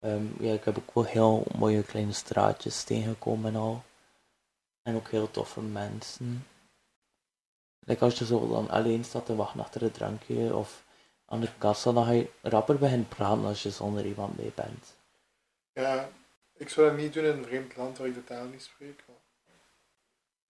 Ehm, 0.00 0.24
ja, 0.40 0.52
ik 0.52 0.64
heb 0.64 0.78
ook 0.78 0.94
wel 0.94 1.04
heel 1.04 1.44
mooie 1.58 1.82
kleine 1.82 2.12
straatjes 2.12 2.84
tegengekomen 2.84 3.54
en 3.54 3.60
al. 3.60 3.82
En 4.82 4.94
ook 4.96 5.08
heel 5.08 5.30
toffe 5.30 5.60
mensen. 5.60 6.46
Like 7.86 8.04
als 8.04 8.18
je 8.18 8.24
zo 8.26 8.48
dan 8.48 8.70
alleen 8.70 9.04
staat 9.04 9.26
te 9.26 9.36
wachten 9.36 9.60
achter 9.60 9.82
een 9.82 9.90
drankje 9.90 10.54
of 10.54 10.82
aan 11.26 11.40
de 11.40 11.48
kassa, 11.58 11.92
dan 11.92 12.04
ga 12.04 12.10
je 12.10 12.30
rapper 12.42 12.78
beginnen 12.78 13.08
praten 13.08 13.44
als 13.44 13.62
je 13.62 13.70
zonder 13.70 14.06
iemand 14.06 14.38
mee 14.38 14.52
bent. 14.54 14.96
Ja, 15.72 16.08
ik 16.56 16.68
zou 16.68 16.88
dat 16.88 16.96
niet 16.96 17.12
doen 17.12 17.24
in 17.24 17.30
een 17.38 17.44
vreemd 17.44 17.76
land 17.76 17.98
waar 17.98 18.06
ik 18.06 18.14
de 18.14 18.24
taal 18.24 18.44
niet 18.44 18.62
spreek. 18.62 19.04
Maar 19.06 19.16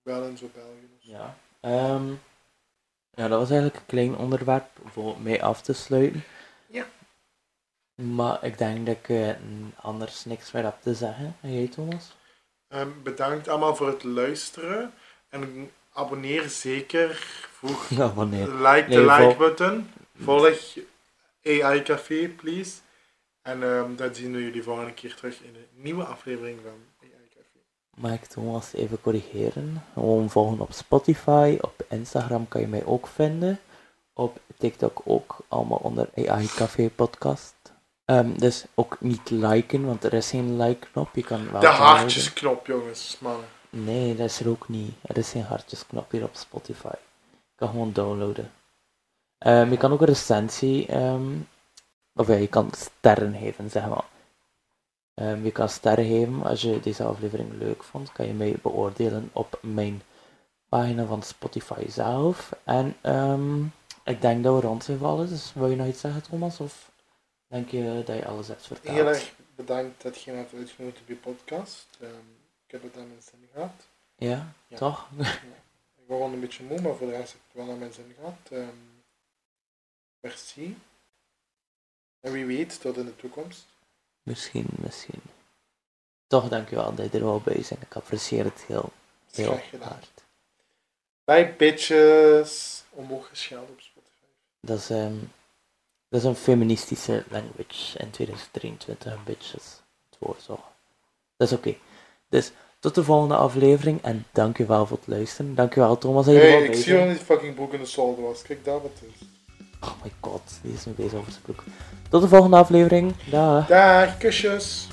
wel 0.03 0.25
in 0.25 0.37
zo 0.39 0.51
België. 0.55 0.89
of 0.99 1.05
zo. 1.05 1.11
Ja. 1.11 1.37
Ehm, 1.61 2.09
ja, 3.11 3.29
dat 3.29 3.39
was 3.39 3.51
eigenlijk 3.51 3.77
een 3.81 3.87
klein 3.87 4.17
onderwerp 4.17 4.67
voor 4.85 5.21
mee 5.21 5.45
af 5.45 5.63
te 5.63 5.73
sluiten. 5.73 6.25
Ja. 6.67 6.87
Maar 7.95 8.45
ik 8.45 8.59
denk 8.59 8.87
dat 8.87 8.97
ik 8.97 9.09
eh, 9.09 9.31
anders 9.77 10.25
niks 10.25 10.53
meer 10.53 10.65
heb 10.65 10.77
te 10.83 10.95
zeggen. 10.95 11.37
En 11.41 11.53
jij, 11.53 11.69
Thomas? 11.69 12.17
Ehm, 12.69 12.89
bedankt 13.03 13.49
allemaal 13.49 13.77
voor 13.77 13.87
het 13.87 14.03
luisteren. 14.05 14.93
En 15.29 15.71
abonneer 15.97 16.49
zeker. 16.49 17.11
Voeg 17.53 17.89
Ja, 17.89 18.13
wanneer? 18.15 18.47
like 18.49 18.89
Nee, 18.89 18.99
de 18.99 19.05
like 19.05 19.35
button. 19.39 19.91
Volg 20.23 20.77
AI 21.45 21.83
Café, 21.83 22.29
please. 22.29 22.73
En 23.43 23.63
ehm 23.63 23.95
dan 23.97 24.15
zien 24.15 24.33
we 24.33 24.43
jullie 24.43 24.63
volgende 24.63 24.93
keer 24.93 25.15
terug 25.15 25.41
in 25.43 25.55
een 25.55 25.83
nieuwe 25.83 26.05
aflevering 26.05 26.59
van 26.63 26.73
AI 27.03 27.29
Café. 27.35 27.59
Mag 27.95 28.13
ik 28.13 28.25
Thomas 28.25 28.73
even 28.75 29.01
corrigeren? 29.01 29.85
Gewoon 29.93 30.31
volgen 30.31 30.61
op 30.61 30.73
Spotify. 30.73 31.57
Op 31.61 31.85
Instagram 31.89 32.49
kan 32.49 32.61
je 32.61 32.67
mij 32.67 32.85
ook 32.85 33.07
vinden. 33.07 33.61
Op 34.15 34.39
TikTok 34.59 35.01
ook, 35.05 35.37
allemaal 35.49 35.79
onder 35.83 36.09
AI 36.27 36.47
Café 36.47 36.91
Podcast. 36.95 37.55
Ehm, 38.05 38.33
dus 38.39 38.65
ook 38.75 38.97
niet 39.01 39.31
liken, 39.31 39.87
want 39.87 40.05
er 40.05 40.13
is 40.15 40.31
geen 40.31 40.57
like-knop. 40.63 41.09
Je 41.15 41.23
kan 41.25 41.51
wel 41.53 41.61
De 41.61 41.67
downloaden. 41.67 41.97
hartjesknop, 41.99 42.67
jongens, 42.67 43.17
mannen. 43.21 43.45
Nee, 43.85 44.17
dat 44.17 44.27
is 44.27 44.41
er 44.41 44.49
ook 44.49 44.69
niet. 44.69 44.95
Er 45.03 45.17
is 45.17 45.31
geen 45.31 45.43
hartjesknop 45.43 46.11
hier 46.11 46.23
op 46.23 46.35
Spotify. 46.37 46.95
Je 47.31 47.55
kan 47.57 47.69
gewoon 47.69 47.93
downloaden. 47.93 48.53
Ehm, 49.39 49.71
je 49.71 49.77
kan 49.77 49.93
ook 49.93 50.01
een 50.01 50.07
recensie, 50.07 50.87
ehm, 50.87 51.33
of 52.15 52.29
ja, 52.29 52.35
je 52.35 52.47
kan 52.47 52.71
sterren 52.77 53.35
geven, 53.35 53.71
zeg 53.71 53.89
maar. 53.89 54.05
Ehm, 55.15 55.45
je 55.45 55.53
kan 55.53 55.69
sterren 55.69 56.05
geven 56.05 56.43
als 56.43 56.63
je 56.63 56.81
deze 56.81 57.05
aflevering 57.05 57.53
leuk 57.53 57.83
vond. 57.83 58.13
Kan 58.13 58.27
je 58.27 58.33
mij 58.33 58.57
beoordelen 58.63 59.31
op 59.33 59.59
mijn 59.63 60.03
pagina 60.69 61.05
van 61.05 61.23
Spotify 61.23 61.89
zelf. 61.89 62.53
En 62.65 62.97
ik 64.05 64.21
denk 64.21 64.45
dat 64.45 64.55
we 64.55 64.67
rond 64.67 64.85
zijn 64.85 64.99
vallen. 64.99 65.29
Dus 65.29 65.53
wil 65.55 65.69
je 65.69 65.77
nog 65.77 65.87
iets 65.87 66.01
zeggen, 66.01 66.23
Thomas? 66.23 66.61
Of 66.61 66.91
denk 67.47 67.71
je 67.71 68.03
dat 68.07 68.17
je 68.17 68.27
alles 68.27 68.49
hebt 68.49 68.67
verteld? 68.67 68.97
Heel 68.97 69.07
erg 69.07 69.35
bedankt 69.55 70.03
dat 70.03 70.23
je 70.23 70.31
me 70.31 70.37
hebt 70.37 70.55
uitgenodigd 70.55 71.01
je 71.07 71.15
podcast. 71.15 71.99
Heb 72.83 72.93
het 72.93 73.03
aan 73.03 73.09
mijn 73.09 73.23
zin 73.23 73.49
gehad. 73.53 73.87
Ja, 74.17 74.53
Ja. 74.67 74.77
toch? 74.77 75.09
Ik 75.19 76.13
was 76.13 76.19
gewoon 76.19 76.33
een 76.33 76.41
beetje 76.41 76.65
moe, 76.65 76.81
maar 76.81 76.95
voor 76.95 77.07
de 77.07 77.17
rest 77.17 77.33
heb 77.33 77.41
ik 77.41 77.47
het 77.47 77.57
wel 77.57 77.65
naar 77.67 77.77
mijn 77.77 77.93
zin 77.93 78.15
gehad. 78.19 78.37
Ehm, 78.51 78.77
merci. 80.21 80.79
En 82.21 82.33
wie 82.33 82.45
weet, 82.45 82.81
tot 82.81 82.97
in 82.97 83.05
de 83.05 83.17
toekomst. 83.17 83.67
Misschien, 84.23 84.67
misschien. 84.71 85.23
Toch 86.27 86.49
dankjewel 86.49 86.95
dat 86.95 87.13
je 87.13 87.19
er 87.19 87.25
wel 87.25 87.41
bij 87.41 87.55
bent. 87.55 87.83
Ik 87.83 87.97
apprecieer 87.97 88.45
het 88.45 88.61
heel, 88.67 88.93
heel 89.33 89.53
Graag 89.53 89.69
gedaan. 89.69 89.89
hard. 89.89 90.25
Bye 91.25 91.55
bitches. 91.59 92.85
Omhoog 92.91 93.29
gescheld 93.29 93.69
op 93.71 93.81
Spotify. 93.81 94.25
Dat 94.61 94.79
is, 94.79 94.91
ehm, 94.91 95.17
dat 96.09 96.21
is 96.21 96.27
een 96.27 96.37
feministische 96.37 97.25
language 97.29 97.99
in 97.99 98.11
2023, 98.11 99.25
bitches. 99.25 99.81
Het 100.11 100.19
woord 100.19 100.43
zo. 100.43 100.65
Dat 101.37 101.51
is 101.51 101.57
oké. 101.59 101.77
Dus 102.29 102.53
tot 102.87 102.95
de 102.95 103.05
volgende 103.05 103.37
aflevering 103.37 104.03
en 104.03 104.27
dankjewel 104.33 104.87
voor 104.87 104.97
het 104.97 105.07
luisteren. 105.07 105.55
Dankjewel 105.55 105.99
Thomas 105.99 106.25
dat 106.25 106.35
je 106.35 106.41
er 106.41 106.47
Hey, 106.49 106.61
wel 106.61 106.69
ik 106.69 106.75
zie 106.75 106.95
wel 106.95 107.07
die 107.07 107.17
fucking 107.17 107.55
broek 107.55 107.73
in 107.73 107.81
de 107.81 107.87
solde 107.87 108.23
was. 108.23 108.43
Kijk 108.43 108.65
daar 108.65 108.75
wat 108.75 108.91
is. 109.01 109.27
Oh 109.81 109.91
my 110.03 110.13
god, 110.21 110.41
die 110.63 110.73
is 110.73 110.85
nu 110.85 110.93
bezig 110.93 111.19
over 111.19 111.31
zijn 111.31 111.43
broek. 111.43 111.65
Tot 112.09 112.23
de 112.23 112.29
volgende 112.29 112.57
aflevering. 112.57 113.15
Dag. 113.31 113.67
Dag, 113.67 114.17
kusjes. 114.17 114.89